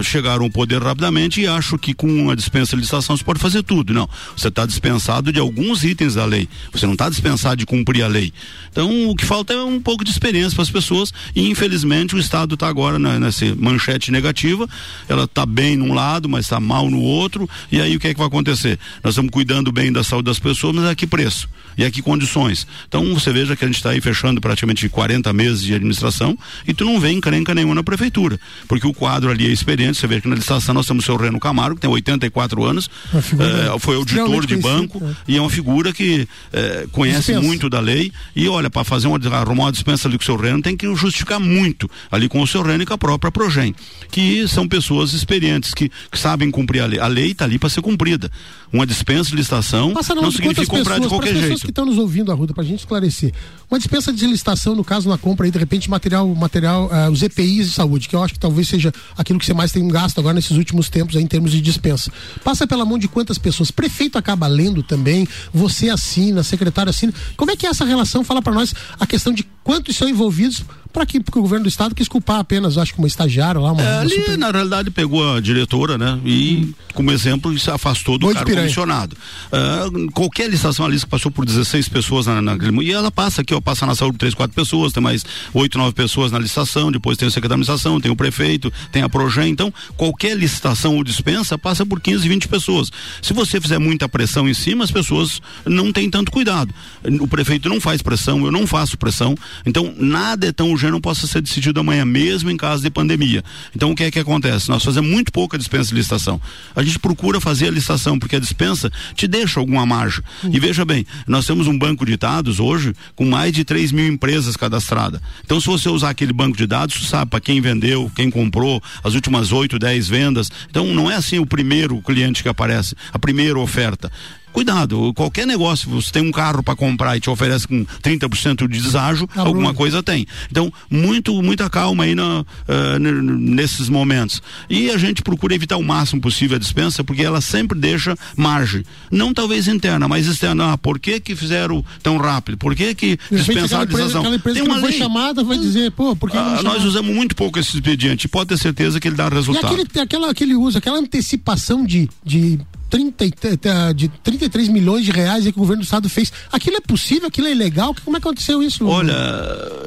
chegaram 0.04 0.46
ao 0.46 0.50
poder 0.50 0.82
rapidamente 0.82 1.42
e 1.42 1.48
acham 1.48 1.78
que 1.78 1.94
com 1.94 2.30
a 2.30 2.36
dispensa 2.36 2.76
de 2.76 2.82
licitação 2.82 3.18
você 3.18 3.24
pode 3.24 3.40
fazer 3.40 3.64
tudo. 3.64 3.94
Não. 3.94 4.08
Você 4.36 4.48
está 4.48 4.66
dispensado 4.66 5.32
de 5.32 5.40
alguns 5.40 5.84
itens 5.84 6.16
da 6.16 6.26
lei. 6.26 6.48
Você 6.72 6.86
não 6.86 6.94
está 6.94 7.10
dispensado 7.10 7.58
de 7.58 7.65
de 7.66 7.68
cumprir 7.68 8.04
a 8.04 8.08
lei. 8.08 8.32
Então, 8.72 9.10
o 9.10 9.16
que 9.16 9.26
falta 9.26 9.54
é 9.54 9.64
um 9.64 9.82
pouco 9.82 10.04
de 10.06 10.12
experiência 10.12 10.56
para 10.56 10.64
as 10.64 10.70
pessoas 10.70 11.12
e, 11.36 11.50
infelizmente, 11.50 12.16
o 12.16 12.20
Estado 12.20 12.54
está 12.54 12.68
agora 12.68 13.00
nessa 13.00 13.54
manchete 13.56 14.12
negativa. 14.12 14.70
Ela 15.10 15.24
está 15.24 15.46
bem 15.46 15.76
num 15.76 15.94
lado, 15.94 16.30
mas 16.30 16.46
está 16.46 16.60
mal 16.60 16.90
no 16.90 17.02
outro. 17.02 17.50
E 17.72 17.82
aí, 17.82 17.96
o 17.96 18.00
que 18.00 18.08
é 18.08 18.14
que 18.14 18.20
vai 18.20 18.28
acontecer? 18.28 18.80
Nós 19.04 19.14
estamos 19.14 19.32
cuidando 19.32 19.72
bem 19.72 19.92
da 19.92 20.04
saúde 20.04 20.26
das 20.26 20.40
pessoas, 20.40 20.76
mas 20.76 20.86
a 20.86 20.96
que 20.96 21.08
preço? 21.08 21.50
E 21.78 21.84
a 21.84 21.92
que 21.92 22.02
condições? 22.02 22.66
Então, 22.88 23.14
você 23.14 23.32
veja 23.32 23.56
que 23.56 23.64
a 23.64 23.68
gente 23.68 23.78
está 23.78 23.92
aí 23.92 24.02
fechando 24.02 24.40
praticamente 24.40 24.88
40 24.90 25.32
meses 25.34 25.62
de 25.62 25.74
administração 25.74 26.38
e 26.68 26.74
tu 26.74 26.86
não 26.86 27.00
vê 27.00 27.12
encrenca 27.12 27.54
nenhuma 27.54 27.76
na 27.76 27.84
prefeitura. 27.84 28.40
Porque 28.68 28.88
o 28.88 28.94
quadro 28.94 29.30
ali 29.30 29.48
é 29.48 29.52
experiente. 29.52 29.98
Você 29.98 30.08
vê 30.08 30.22
que 30.22 30.28
na 30.28 30.36
licitação 30.36 30.74
nós 30.74 30.86
temos 30.86 31.04
o 31.04 31.06
seu 31.06 31.16
Reno 31.16 31.40
Camargo, 31.40 31.76
que 31.76 31.82
tem 31.82 31.90
84 31.90 32.64
anos, 32.64 32.90
é, 33.14 33.80
foi 33.80 33.96
auditor 33.96 34.46
de 34.46 34.56
banco 34.58 35.02
é. 35.04 35.16
e 35.28 35.38
é 35.38 35.42
uma 35.42 35.50
figura 35.50 35.94
que 35.94 36.28
é, 36.54 36.88
conhece 36.92 37.18
dispensa. 37.18 37.42
muito 37.42 37.70
da 37.70 37.80
lei. 37.80 38.12
E 38.36 38.48
olha, 38.48 38.70
para 38.70 38.84
fazer 38.84 39.08
uma, 39.08 39.20
arrumar 39.36 39.66
uma 39.66 39.72
dispensa 39.72 40.08
ali 40.08 40.18
com 40.18 40.24
o 40.24 40.26
seu 40.26 40.36
Reno, 40.36 40.62
tem 40.62 40.76
que 40.76 40.94
justificar 40.96 41.40
muito 41.40 41.90
ali 42.12 42.28
com 42.28 42.42
o 42.42 42.48
seu 42.48 42.62
Reno 42.62 42.84
e 42.84 42.86
com 42.86 42.94
a 42.94 42.98
própria 42.98 43.32
Progem, 43.32 43.76
que 44.12 44.48
são 44.48 44.68
pessoas 44.68 45.14
experientes, 45.14 45.74
que, 45.74 45.90
que 46.12 46.18
sabem 46.18 46.50
cumprir 46.50 46.82
a 46.82 46.86
lei. 46.86 47.00
A 47.00 47.08
lei 47.08 47.32
está 47.32 47.46
ali 47.46 47.60
para 47.60 47.70
ser 47.70 47.82
cumprida. 47.82 48.32
Uma 48.72 48.86
dispensa 48.86 49.30
de 49.30 49.36
licitação 49.36 49.94
não, 49.94 50.32
significa 50.32 50.66
comprar 50.66 51.00
de 51.00 51.08
qualquer 51.08 51.36
jeito. 51.36 51.65
Que 51.66 51.72
estão 51.72 51.86
nos 51.86 51.98
ouvindo, 51.98 52.32
Arruda, 52.32 52.54
para 52.54 52.64
a 52.64 52.66
gente 52.66 52.80
esclarecer. 52.80 53.34
Uma 53.70 53.78
dispensa 53.78 54.14
de 54.14 54.26
licitação, 54.26 54.76
no 54.76 54.84
caso, 54.84 55.10
na 55.10 55.18
compra 55.18 55.46
aí, 55.46 55.52
de 55.52 55.58
repente, 55.58 55.90
material, 55.90 56.28
material, 56.34 56.90
uh, 56.90 57.12
os 57.12 57.22
EPIs 57.22 57.68
de 57.68 57.74
saúde, 57.74 58.08
que 58.08 58.16
eu 58.16 58.24
acho 58.24 58.34
que 58.34 58.40
talvez 58.40 58.68
seja 58.68 58.94
aquilo 59.18 59.40
que 59.40 59.46
você 59.46 59.54
mais 59.54 59.72
tem 59.72 59.86
gasto 59.88 60.20
agora 60.20 60.34
nesses 60.34 60.56
últimos 60.56 60.90
tempos 60.90 61.16
aí, 61.16 61.24
em 61.24 61.28
termos 61.28 61.52
de 61.52 61.60
dispensa. 61.60 62.12
Passa 62.44 62.66
pela 62.66 62.86
mão 62.86 62.98
de 62.98 63.08
quantas 63.08 63.38
pessoas? 63.38 63.72
Prefeito 63.72 64.18
acaba 64.18 64.48
lendo 64.48 64.84
também, 64.84 65.28
você 65.54 65.90
assina, 65.90 66.44
secretário 66.44 66.90
assina. 66.90 67.14
Como 67.36 67.52
é 67.52 67.56
que 67.56 67.66
é 67.66 67.70
essa 67.70 67.84
relação? 67.84 68.24
Fala 68.24 68.42
para 68.42 68.54
nós 68.54 68.74
a 69.00 69.06
questão 69.06 69.34
de 69.34 69.44
quantos 69.66 69.96
são 69.96 70.08
envolvidos 70.08 70.64
para 70.94 71.06
que 71.06 71.20
porque 71.20 71.38
o 71.38 71.42
governo 71.42 71.64
do 71.64 71.70
estado 71.70 71.94
quis 71.94 72.08
culpar 72.08 72.40
apenas, 72.40 72.78
acho 72.78 72.94
que 72.94 73.00
uma 73.00 73.08
estagiária 73.08 73.60
lá, 73.60 73.74
uma, 73.74 73.82
é, 73.82 74.00
ali 74.00 74.16
super... 74.16 74.38
na 74.38 74.50
realidade 74.50 74.90
pegou 74.90 75.36
a 75.36 75.42
diretora, 75.42 75.98
né? 75.98 76.18
E 76.24 76.74
como 76.94 77.12
exemplo 77.12 77.58
se 77.60 77.70
afastou 77.70 78.18
do 78.18 78.32
cargo 78.32 78.50
comissionado. 78.50 79.18
Uh, 79.52 80.10
qualquer 80.14 80.50
licitação 80.50 80.86
ali 80.86 80.98
que 80.98 81.06
passou 81.06 81.30
por 81.30 81.46
16 81.46 81.90
pessoas 81.90 82.28
na, 82.28 82.42
na, 82.42 82.56
e 82.82 82.94
ela 82.94 83.12
passa 83.12 83.42
aqui, 83.42 83.54
ó, 83.54 83.60
passa 83.60 83.86
na 83.86 83.94
saúde 83.94 84.18
três, 84.18 84.34
quatro 84.34 84.56
pessoas, 84.56 84.94
tem 84.94 85.04
mais 85.04 85.26
oito, 85.54 85.78
nove 85.78 85.94
pessoas 85.94 86.32
na 86.32 86.40
licitação, 86.40 86.90
depois 86.90 87.18
tem 87.18 87.28
o 87.28 87.32
secretário 87.32 87.62
de 87.62 87.70
administração, 87.70 88.00
tem 88.00 88.10
o 88.10 88.16
prefeito, 88.16 88.72
tem 88.90 89.02
a 89.04 89.10
Progen, 89.10 89.50
então 89.50 89.74
qualquer 89.98 90.38
licitação 90.38 90.96
ou 90.96 91.04
dispensa 91.04 91.58
passa 91.58 91.86
por 91.86 92.00
15, 92.00 92.26
20 92.26 92.48
pessoas. 92.48 92.90
Se 93.22 93.34
você 93.34 93.60
fizer 93.60 93.80
muita 93.80 94.08
pressão 94.08 94.48
em 94.48 94.54
cima, 94.54 94.86
as 94.86 94.92
pessoas 94.92 95.42
não 95.66 95.92
têm 95.92 96.10
tanto 96.10 96.32
cuidado. 96.32 96.74
O 97.20 97.28
prefeito 97.28 97.68
não 97.68 97.82
faz 97.82 98.02
pressão, 98.02 98.46
eu 98.46 98.52
não 98.52 98.66
faço 98.66 98.98
pressão, 98.98 99.36
então 99.66 99.94
nada 99.98 100.48
é 100.48 100.52
tão 100.52 100.72
urgente 100.72 100.92
não 100.92 101.02
possa 101.02 101.28
ser 101.28 101.42
decidido 101.42 101.80
amanhã, 101.80 102.06
mesmo 102.06 102.50
em 102.50 102.58
caso 102.58 102.82
de 102.82 102.90
pandemia. 102.90 103.44
Então 103.76 103.92
o 103.92 103.96
que 103.96 104.04
é 104.04 104.12
que 104.12 104.20
acontece? 104.20 104.70
Nós 104.70 104.84
fazemos 104.84 105.10
muito 105.10 105.32
pouca 105.32 105.58
dispensa 105.58 105.90
de 105.90 105.96
licitação. 105.96 106.40
A 106.76 106.84
gente 106.84 107.00
procura 107.00 107.40
fazer 107.40 107.68
a 107.68 107.72
licitação, 107.72 108.18
porque 108.18 108.36
a 108.36 108.40
dispensa 108.40 108.92
te 109.14 109.28
deixa 109.28 109.60
alguma 109.60 109.86
margem. 109.86 110.24
Uhum. 110.44 110.52
E 110.54 110.60
veja 110.60 110.86
bem, 110.86 111.06
nós 111.28 111.46
temos 111.46 111.68
um 111.68 111.78
banco 111.78 112.06
de 112.06 112.18
dados 112.18 112.60
hoje 112.60 112.94
com 113.16 113.26
mais 113.26 113.52
de 113.54 113.64
3 113.64 113.92
mil 113.92 114.08
empresas 114.08 114.56
cadastradas. 114.56 115.22
Então, 115.44 115.60
se 115.60 115.68
você 115.68 115.90
usar 115.90 116.10
aquele 116.10 116.34
banco 116.34 116.58
de 116.58 116.66
dados, 116.66 116.96
você 116.96 117.08
sabe 117.08 117.32
para 117.32 117.40
quem 117.40 117.62
vendeu, 117.62 118.12
quem 118.16 118.30
comprou, 118.30 118.82
as 119.04 119.14
últimas 119.14 119.52
8, 119.52 119.78
10 119.78 120.08
vendas. 120.08 120.52
Então, 120.70 120.94
não 120.94 121.10
é 121.10 121.16
assim 121.16 121.40
o 121.40 121.46
primeiro 121.46 122.02
cliente 122.02 122.44
que 122.44 122.50
aparece, 122.50 122.96
a 123.14 123.20
primeira 123.20 123.60
oferta 123.60 124.12
cuidado, 124.56 125.14
qualquer 125.14 125.46
negócio, 125.46 125.90
você 125.90 126.10
tem 126.10 126.22
um 126.22 126.32
carro 126.32 126.64
para 126.64 126.78
comprar 126.78 127.18
e 127.18 127.20
te 127.20 127.30
oferece 127.30 127.68
com 127.68 127.86
30% 128.02 128.70
de 128.70 128.82
deságio, 128.82 129.30
ah, 129.36 129.42
alguma 129.42 129.74
coisa 129.74 130.02
tem. 130.02 130.26
Então, 130.50 130.72
muito, 130.90 131.44
muita 131.44 131.70
calma 131.70 132.06
aí 132.06 132.16
na, 132.16 132.40
uh, 132.40 133.00
nesses 133.00 133.90
momentos. 133.90 134.42
E 134.70 134.90
a 134.92 134.98
gente 134.98 135.22
procura 135.22 135.54
evitar 135.54 135.76
o 135.76 135.84
máximo 135.84 136.22
possível 136.22 136.56
a 136.56 136.60
dispensa, 136.60 137.04
porque 137.04 137.22
ela 137.22 137.42
sempre 137.42 137.78
deixa 137.78 138.16
margem. 138.38 138.86
Não 139.12 139.34
talvez 139.34 139.68
interna, 139.68 140.08
mas 140.08 140.26
externa. 140.26 140.72
Ah, 140.72 140.78
por 140.78 141.00
que 141.00 141.20
que 141.20 141.36
fizeram 141.36 141.84
tão 142.02 142.16
rápido? 142.16 142.58
Por 142.58 142.74
que 142.74 142.96
que 142.96 143.20
dispensaram 143.30 143.82
a? 143.82 143.84
Aquela 143.84 144.36
empresa 144.38 144.62
tem 144.62 144.64
uma 144.64 144.80
que 144.80 144.88
lei. 144.88 144.98
chamada 144.98 145.44
vai 145.44 145.58
dizer, 145.58 145.92
pô, 145.92 146.16
por 146.16 146.32
que 146.32 146.38
ah, 146.38 146.62
Nós 146.64 146.82
usamos 146.86 147.14
muito 147.14 147.36
pouco 147.36 147.60
esse 147.60 147.76
expediente, 147.76 148.30
pode 148.30 148.48
ter 148.48 148.58
certeza 148.58 149.02
que 149.02 149.10
ele 149.10 149.18
dá 149.18 149.28
resultado. 149.28 149.78
E 149.78 149.82
aquele, 149.82 150.02
aquela, 150.02 150.32
aquele 150.32 150.56
uso, 150.56 150.78
aquela 150.78 150.98
antecipação 150.98 151.86
de, 151.86 152.10
de 152.24 152.58
30, 152.90 153.94
de 153.94 154.08
33 154.08 154.70
milhões 154.70 155.06
de 155.06 155.12
reais 155.12 155.44
que 155.44 155.50
o 155.50 155.54
governo 155.54 155.82
do 155.82 155.86
estado 155.86 156.10
fez. 156.10 156.32
Aquilo 156.52 156.78
é 156.78 156.82
possível? 156.82 157.28
Aquilo 157.28 157.48
é 157.48 157.54
legal? 157.54 157.96
Como 158.04 158.16
é 158.16 158.20
que 158.20 158.28
aconteceu 158.28 158.62
isso? 158.64 158.86
Olha, 158.86 159.14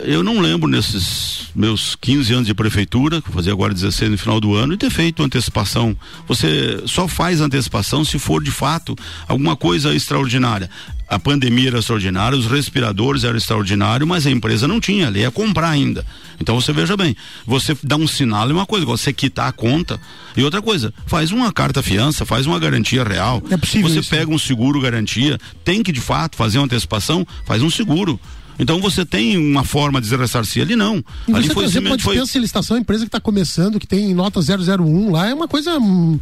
eu 0.04 0.22
não 0.22 0.40
lembro 0.40 0.68
nesses 0.68 1.48
meus 1.54 1.96
15 1.96 2.32
anos 2.32 2.46
de 2.46 2.54
prefeitura, 2.54 3.20
que 3.20 3.28
vou 3.28 3.37
fazer 3.37 3.50
agora 3.50 3.72
16 3.72 4.11
no 4.11 4.18
final 4.18 4.40
do 4.40 4.54
ano, 4.54 4.74
e 4.74 4.76
ter 4.76 4.90
feito 4.90 5.22
antecipação. 5.22 5.96
Você 6.26 6.82
só 6.87 7.08
faz 7.08 7.40
antecipação 7.40 8.04
se 8.04 8.18
for 8.18 8.42
de 8.42 8.50
fato 8.50 8.96
alguma 9.26 9.56
coisa 9.56 9.94
extraordinária 9.94 10.70
a 11.08 11.18
pandemia 11.18 11.68
era 11.68 11.78
extraordinária, 11.78 12.36
os 12.36 12.46
respiradores 12.46 13.24
eram 13.24 13.36
extraordinários, 13.36 14.08
mas 14.08 14.26
a 14.26 14.30
empresa 14.30 14.68
não 14.68 14.78
tinha, 14.78 15.06
ela 15.06 15.18
ia 15.18 15.30
comprar 15.30 15.70
ainda. 15.70 16.04
Então 16.40 16.60
você 16.60 16.72
veja 16.72 16.96
bem, 16.96 17.16
você 17.46 17.76
dá 17.82 17.96
um 17.96 18.06
sinal 18.06 18.48
é 18.48 18.52
uma 18.52 18.66
coisa, 18.66 18.84
você 18.84 19.12
quitar 19.12 19.48
a 19.48 19.52
conta. 19.52 19.98
E 20.36 20.42
outra 20.42 20.60
coisa, 20.60 20.92
faz 21.06 21.32
uma 21.32 21.52
carta 21.52 21.82
fiança, 21.82 22.24
faz 22.26 22.46
uma 22.46 22.58
garantia 22.58 23.02
real. 23.02 23.42
É 23.50 23.56
possível 23.56 23.88
você 23.88 24.00
isso. 24.00 24.10
pega 24.10 24.30
um 24.30 24.38
seguro 24.38 24.80
garantia, 24.80 25.38
tem 25.64 25.82
que 25.82 25.90
de 25.90 26.00
fato 26.00 26.36
fazer 26.36 26.58
uma 26.58 26.66
antecipação, 26.66 27.26
faz 27.46 27.62
um 27.62 27.70
seguro. 27.70 28.20
Então 28.58 28.80
você 28.80 29.06
tem 29.06 29.36
uma 29.38 29.64
forma 29.64 30.00
de 30.00 30.14
ressarcir 30.14 30.62
ali 30.62 30.74
não. 30.76 31.02
E 31.26 31.34
ali 31.34 31.48
foi 31.48 31.66
simplesmente 31.66 31.90
pode 31.90 32.02
foi... 32.02 32.16
pensar 32.16 32.38
licitação, 32.38 32.76
a 32.76 32.80
empresa 32.80 33.04
que 33.04 33.08
está 33.08 33.20
começando, 33.20 33.78
que 33.78 33.86
tem 33.86 34.12
nota 34.14 34.40
001 34.40 35.12
lá, 35.12 35.28
é 35.28 35.34
uma 35.34 35.46
coisa 35.46 35.78
hum, 35.78 36.18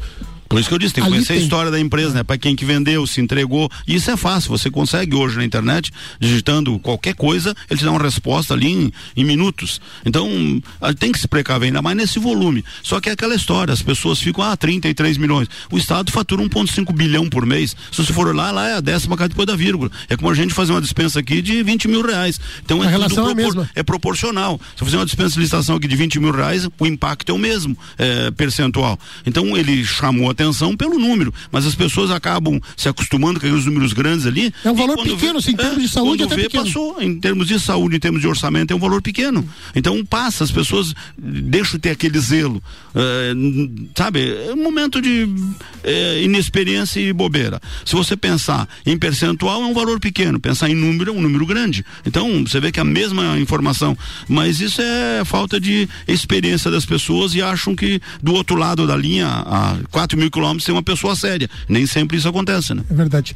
por 0.49 0.59
isso 0.59 0.69
que 0.69 0.75
eu 0.75 0.79
disse, 0.79 0.95
tem 0.95 1.05
que 1.05 1.11
conhecer 1.11 1.35
tem. 1.35 1.43
a 1.43 1.45
história 1.45 1.71
da 1.71 1.81
empresa, 1.81 2.15
né? 2.15 2.23
Para 2.23 2.39
quem 2.39 2.55
que 2.55 2.65
vendeu, 2.65 3.07
se 3.07 3.21
entregou. 3.21 3.71
E 3.87 3.95
isso 3.95 4.11
é 4.11 4.17
fácil, 4.17 4.51
você 4.51 4.71
consegue 4.71 5.15
hoje 5.15 5.37
na 5.37 5.45
internet, 5.45 5.93
digitando 6.19 6.79
qualquer 6.79 7.15
coisa, 7.15 7.55
ele 7.71 7.79
te 7.79 7.85
dá 7.85 7.91
uma 7.91 8.03
resposta 8.03 8.55
ali 8.55 8.73
em, 8.73 8.93
em 9.17 9.25
minutos. 9.25 9.81
Então, 10.05 10.29
tem 10.99 11.13
que 11.13 11.19
se 11.19 11.29
precaver 11.29 11.69
ainda 11.69 11.83
mais 11.83 11.97
nesse 11.97 12.19
volume. 12.19 12.65
Só 12.83 13.01
que 13.01 13.09
é 13.09 13.13
aquela 13.13 13.35
história, 13.35 13.73
as 13.73 13.83
pessoas 13.83 14.21
ficam, 14.21 14.45
ah, 14.45 14.57
33 14.57 15.17
milhões. 15.17 15.49
O 15.71 15.79
Estado 15.79 16.11
fatura 16.13 16.43
1,5 16.43 16.93
bilhão 16.93 17.29
por 17.29 17.45
mês. 17.45 17.77
Se 17.91 18.05
você 18.05 18.13
for 18.13 18.35
lá, 18.35 18.51
lá 18.51 18.69
é 18.69 18.75
a 18.75 18.81
décima 18.81 19.17
cada 19.17 19.29
depois 19.29 19.47
da 19.47 19.55
vírgula. 19.55 19.91
É 20.09 20.17
como 20.17 20.31
a 20.31 20.35
gente 20.35 20.55
fazer 20.55 20.73
uma 20.73 20.81
dispensa 20.81 21.21
aqui 21.21 21.43
de 21.43 21.63
20 21.63 21.89
mil 21.89 22.03
reais. 22.03 22.41
Então 22.65 22.83
a 22.83 22.87
é 22.87 22.89
relação 22.89 23.29
é, 23.29 23.35
mesma. 23.35 23.69
é 23.75 23.83
proporcional. 23.83 24.61
Se 24.75 24.83
eu 24.83 24.87
fizer 24.87 24.99
uma 24.99 25.05
dispensa 25.05 25.35
de 25.35 25.41
licitação 25.41 25.77
aqui 25.77 25.87
de 25.87 25.97
20 25.97 26.19
mil 26.19 26.33
reais, 26.33 26.69
o 26.79 26.87
impacto 26.87 27.31
é 27.31 27.35
o 27.35 27.39
mesmo, 27.39 27.77
é, 27.99 28.31
percentual. 28.31 28.99
Então 29.27 29.57
ele 29.57 29.85
chamou 29.85 30.31
a 30.31 30.35
atenção 30.37 30.77
pelo 30.77 30.99
número, 30.99 31.33
mas 31.51 31.67
as 31.67 31.75
pessoas 31.75 32.11
acabam 32.11 32.61
se 32.77 32.89
acostumando 32.89 33.41
com 33.41 33.51
os 33.53 33.65
números 33.65 33.93
grandes 33.93 34.27
ali. 34.27 34.53
É 34.65 34.71
um 34.71 34.75
valor 34.75 34.97
pequeno, 34.97 35.17
vê, 35.17 35.39
assim, 35.39 35.53
em 35.53 35.57
termos 35.57 35.83
de 35.83 35.89
saúde 35.89 36.23
até 36.23 36.37
vê, 36.37 36.43
pequeno. 36.43 36.65
passou, 36.65 37.03
em 37.03 37.19
termos 37.19 37.49
de 37.49 37.59
saúde, 37.59 37.97
em 37.97 38.01
termos 38.01 38.21
de 38.21 38.29
orçamento, 38.29 38.73
é 38.73 38.77
um 38.77 38.79
valor 38.79 39.03
pequeno. 39.03 39.49
Então 39.75 40.05
passa, 40.05 40.45
as 40.45 40.51
pessoas 40.51 40.95
deixam 41.17 41.73
de 41.73 41.81
ter 41.81 41.91
aquele 41.91 42.19
zelo, 42.19 42.63
uh, 42.95 43.89
sabe? 43.97 44.35
É 44.49 44.53
um 44.53 44.63
momento 44.63 45.01
de 45.01 45.25
uh, 45.25 46.23
inexperiência 46.23 47.01
e 47.01 47.13
bobeira. 47.13 47.61
Se 47.85 47.95
você 47.95 48.17
pensar 48.17 48.69
em 48.85 48.97
percentual, 48.99 49.63
é 49.63 49.67
um 49.67 49.75
valor 49.75 49.99
pequeno, 49.99 50.39
pensar 50.39 50.69
em 50.69 50.75
número, 50.75 51.11
é 51.11 51.15
um 51.15 51.21
número 51.21 51.47
grande. 51.47 51.85
Então, 52.05 52.45
você 52.45 52.61
vê 52.61 52.71
que 52.71 52.79
é 52.79 52.83
a 52.83 52.85
mesma 52.85 53.39
informação, 53.39 53.97
mas 54.29 54.61
isso 54.61 54.81
é 54.83 55.25
falta 55.25 55.59
de 55.61 55.89
experiência 56.07 56.71
das 56.71 56.85
pessoas 56.85 57.35
e 57.35 57.43
acham 57.43 57.75
que 57.75 58.01
do 58.23 58.35
outro 58.35 58.57
lado 58.57 58.87
da 58.87 58.97
linha, 58.97 59.27
a 59.29 59.77
4 59.91 60.19
mil 60.19 60.26
quilômetros, 60.31 60.65
ser 60.65 60.73
uma 60.73 60.83
pessoa 60.83 61.15
séria. 61.15 61.49
Nem 61.69 61.87
sempre 61.87 62.17
isso 62.17 62.29
acontece, 62.29 62.75
né? 62.75 62.85
É 62.91 62.95
verdade. 62.95 63.35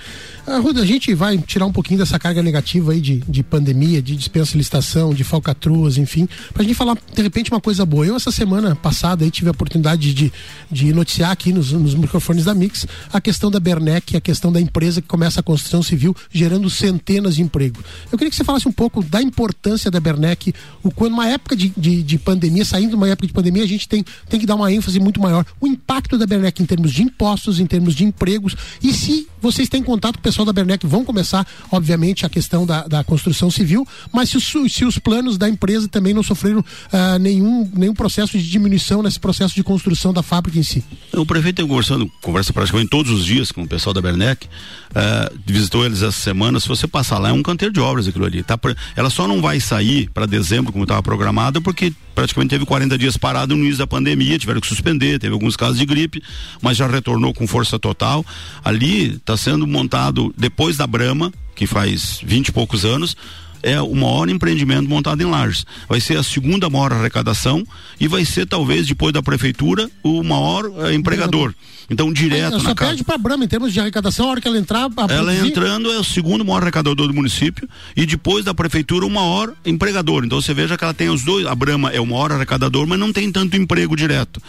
Ruda, 0.63 0.83
a 0.83 0.87
gente 0.87 1.15
vai 1.15 1.39
tirar 1.39 1.67
um 1.67 1.73
pouquinho 1.73 1.99
dessa 1.99 2.19
carga 2.19 2.43
negativa 2.43 2.93
aí 2.93 3.01
de, 3.01 3.23
de 3.29 3.43
pandemia, 3.43 4.03
de 4.03 4.17
dispensa 4.17 4.53
de 4.53 4.59
licitação, 4.59 5.15
de 5.15 5.25
falcatruas, 5.25 5.97
enfim, 5.97 6.29
pra 6.53 6.63
gente 6.63 6.75
falar, 6.75 6.97
de 7.15 7.23
repente, 7.23 7.51
uma 7.51 7.61
coisa 7.61 7.85
boa. 7.87 8.07
Eu, 8.07 8.17
essa 8.17 8.31
semana 8.31 8.75
passada, 8.75 9.25
aí 9.25 9.31
tive 9.31 9.49
a 9.49 9.53
oportunidade 9.53 10.13
de, 10.15 10.33
de 10.71 10.93
noticiar 10.93 11.31
aqui 11.31 11.53
nos, 11.53 11.73
nos 11.73 11.95
microfones 11.95 12.45
da 12.45 12.55
Mix 12.55 12.87
a 13.13 13.21
questão 13.21 13.51
da 13.51 13.61
Bernec, 13.61 14.17
a 14.17 14.21
questão 14.21 14.53
da 14.53 14.61
empresa 14.61 15.01
que 15.01 15.09
começa 15.09 15.41
a 15.41 15.43
construção 15.43 15.83
civil, 15.83 16.15
gerando 16.31 16.69
centenas 16.71 17.37
de 17.37 17.43
empregos. 17.43 17.83
Eu 18.11 18.19
queria 18.19 18.31
que 18.31 18.37
você 18.37 18.45
falasse 18.45 18.69
um 18.69 18.73
pouco 18.73 19.03
da 19.03 19.23
importância 19.23 19.91
da 19.91 20.01
Bernec, 20.01 20.53
o 20.83 20.91
quando 20.91 21.13
uma 21.13 21.29
época 21.29 21.57
de, 21.57 21.73
de, 21.77 22.03
de 22.03 22.19
pandemia, 22.19 22.65
saindo 22.65 22.91
de 22.91 22.97
uma 22.97 23.09
época 23.09 23.27
de 23.27 23.33
pandemia, 23.33 23.63
a 23.63 23.69
gente 23.69 23.89
tem, 23.89 24.05
tem 24.29 24.41
que 24.41 24.47
dar 24.47 24.55
uma 24.55 24.73
ênfase 24.73 24.99
muito 25.01 25.21
maior. 25.21 25.45
O 25.61 25.67
impacto 25.67 26.17
da 26.17 26.27
Bernec 26.27 26.63
em 26.63 26.67
termos 26.67 26.80
termos 26.81 26.93
de 26.93 27.03
impostos, 27.03 27.61
em 27.61 27.67
termos 27.67 27.95
de 27.95 28.05
empregos. 28.05 28.57
E 28.83 28.93
se 28.93 29.29
vocês 29.41 29.69
têm 29.69 29.83
contato 29.83 30.15
com 30.15 30.21
o 30.21 30.23
pessoal 30.23 30.47
da 30.47 30.53
Bernec, 30.53 30.87
vão 30.87 31.05
começar, 31.05 31.47
obviamente, 31.71 32.25
a 32.25 32.29
questão 32.29 32.67
da, 32.67 32.87
da 32.87 33.05
construção 33.05 33.51
civil, 33.51 33.87
mas 34.13 34.31
se 34.31 34.37
os, 34.37 34.73
se 34.73 34.85
os 34.85 34.99
planos 34.99 35.39
da 35.39 35.49
empresa 35.49 35.89
também 35.89 36.15
não 36.15 36.23
sofreram 36.23 36.61
uh, 36.61 37.19
nenhum, 37.21 37.71
nenhum 37.75 37.95
processo 37.95 38.39
de 38.39 38.49
diminuição 38.49 39.03
nesse 39.03 39.21
processo 39.21 39.55
de 39.55 39.63
construção 39.63 40.13
da 40.13 40.23
fábrica 40.23 40.59
em 40.59 40.63
si. 40.63 40.85
O 41.13 41.27
prefeito 41.27 41.57
tem 41.57 41.67
conversando, 41.67 42.11
conversa 42.21 42.53
praticamente 42.53 42.91
todos 42.91 43.11
os 43.13 43.25
dias 43.25 43.53
com 43.53 43.63
o 43.63 43.69
pessoal 43.69 43.95
da 43.95 44.01
Bernec, 44.01 44.47
uh, 44.47 45.39
visitou 45.47 45.85
eles 45.85 46.03
essa 46.03 46.19
semana. 46.19 46.61
Se 46.61 46.69
você 46.69 46.87
passar 46.87 47.19
lá, 47.19 47.31
é 47.31 47.33
um 47.33 47.43
canteiro 47.43 47.73
de 47.73 47.81
obras 47.81 48.07
aquilo 48.07 48.25
ali. 48.25 48.43
Tá, 48.43 48.59
ela 48.97 49.11
só 49.11 49.27
não 49.27 49.41
vai 49.41 49.61
sair 49.61 50.11
para 50.13 50.27
dezembro, 50.27 50.73
como 50.73 50.85
estava 50.85 51.03
programada, 51.03 51.61
porque 51.61 51.93
praticamente 52.15 52.51
teve 52.51 52.67
40 52.67 52.99
dias 52.99 53.17
parado 53.17 53.57
no 53.57 53.63
início 53.63 53.79
da 53.79 53.87
pandemia, 53.87 54.39
tiveram 54.39 54.61
que 54.61 54.67
suspender, 54.67 55.19
teve 55.19 55.33
alguns 55.33 55.57
casos 55.57 55.79
de 55.79 55.87
gripe, 55.87 56.23
mas 56.61 56.70
já 56.77 56.87
retornou 56.87 57.33
com 57.33 57.47
força 57.47 57.79
total. 57.79 58.25
Ali 58.65 59.15
está 59.17 59.37
sendo 59.37 59.67
montado, 59.67 60.35
depois 60.37 60.77
da 60.77 60.87
Brama, 60.87 61.33
que 61.55 61.67
faz 61.67 62.21
20 62.23 62.49
e 62.49 62.53
poucos 62.53 62.85
anos, 62.85 63.17
é 63.63 63.81
o 63.81 63.95
maior 63.95 64.29
empreendimento 64.29 64.89
montado 64.89 65.23
em 65.23 65.27
Lages. 65.27 65.65
Vai 65.89 66.01
ser 66.01 66.17
a 66.17 66.23
segunda 66.23 66.69
maior 66.71 66.93
arrecadação 66.93 67.65
e 67.99 68.09
vai 68.09 68.25
ser 68.25 68.47
talvez 68.47 68.87
depois 68.87 69.13
da 69.13 69.23
prefeitura 69.23 69.91
o 70.03 70.23
maior 70.23 70.71
é, 70.87 70.95
empregador. 70.95 71.55
Então 71.89 72.13
direto 72.13 72.57
é, 72.57 72.63
na 72.63 72.75
casa. 72.75 72.91
perde 72.91 73.05
para 73.05 73.19
Brama 73.19 73.45
em 73.45 73.49
termos 73.49 73.73
de 73.73 73.81
arrecadação, 73.81 74.27
a 74.27 74.31
hora 74.31 74.41
que 74.41 74.49
ela 74.49 74.59
entrar, 74.59 74.83
ela 74.83 74.89
produzir... 74.89 75.47
entrando 75.47 75.93
é 75.93 75.99
o 75.99 76.05
segundo 76.05 76.45
maior 76.45 76.63
arrecadador 76.63 77.09
do 77.09 77.15
município 77.15 77.69
e 77.97 78.07
depois 78.07 78.45
da 78.45 78.55
prefeitura 78.55 79.05
o 79.05 79.11
maior 79.11 79.53
empregador. 79.65 80.25
Então 80.25 80.41
você 80.41 80.55
veja 80.55 80.79
que 80.79 80.85
ela 80.85 80.95
tem 80.95 81.09
os 81.09 81.23
dois, 81.25 81.47
a 81.47 81.55
Brama 81.55 81.91
é 81.91 82.01
o 82.01 82.07
maior 82.07 82.33
arrecadador, 82.33 82.87
mas 82.87 82.99
não 82.99 83.13
tem 83.13 83.31
tanto 83.31 83.57
emprego 83.57 83.97
direto. 83.97 84.41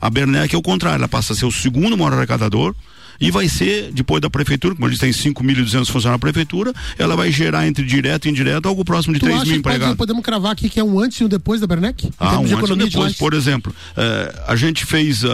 A 0.00 0.08
Bernec 0.08 0.54
é 0.54 0.58
o 0.58 0.62
contrário, 0.62 0.96
ela 0.96 1.08
passa 1.08 1.32
a 1.32 1.36
ser 1.36 1.44
o 1.44 1.52
segundo 1.52 1.96
maior 1.96 2.14
arrecadador 2.14 2.74
e 3.20 3.30
vai 3.30 3.48
ser, 3.48 3.92
depois 3.92 4.20
da 4.20 4.30
prefeitura, 4.30 4.74
como 4.74 4.86
a 4.86 4.90
gente 4.90 5.00
tem 5.00 5.10
5.200 5.10 5.86
funcionários 5.86 6.04
na 6.04 6.18
prefeitura, 6.18 6.72
ela 6.98 7.14
vai 7.14 7.30
gerar 7.30 7.66
entre 7.66 7.84
direto 7.84 8.26
e 8.26 8.30
indireto 8.30 8.66
algo 8.66 8.84
próximo 8.84 9.14
de 9.14 9.20
tu 9.20 9.26
3 9.26 9.44
mil 9.44 9.56
empregados. 9.56 9.88
Pode, 9.88 9.98
podemos 9.98 10.24
cravar 10.24 10.52
aqui 10.52 10.68
que 10.68 10.80
é 10.80 10.84
um 10.84 10.98
antes 10.98 11.20
e 11.20 11.24
um 11.24 11.28
depois 11.28 11.60
da 11.60 11.66
Bernec? 11.66 12.10
Ah, 12.18 12.38
um 12.38 12.44
de 12.44 12.54
antes 12.54 12.68
e 12.68 12.72
um 12.72 12.76
depois. 12.76 13.16
Por 13.16 13.34
exemplo, 13.34 13.74
eh, 13.96 14.42
a 14.46 14.56
gente 14.56 14.86
fez 14.86 15.22
uh, 15.22 15.28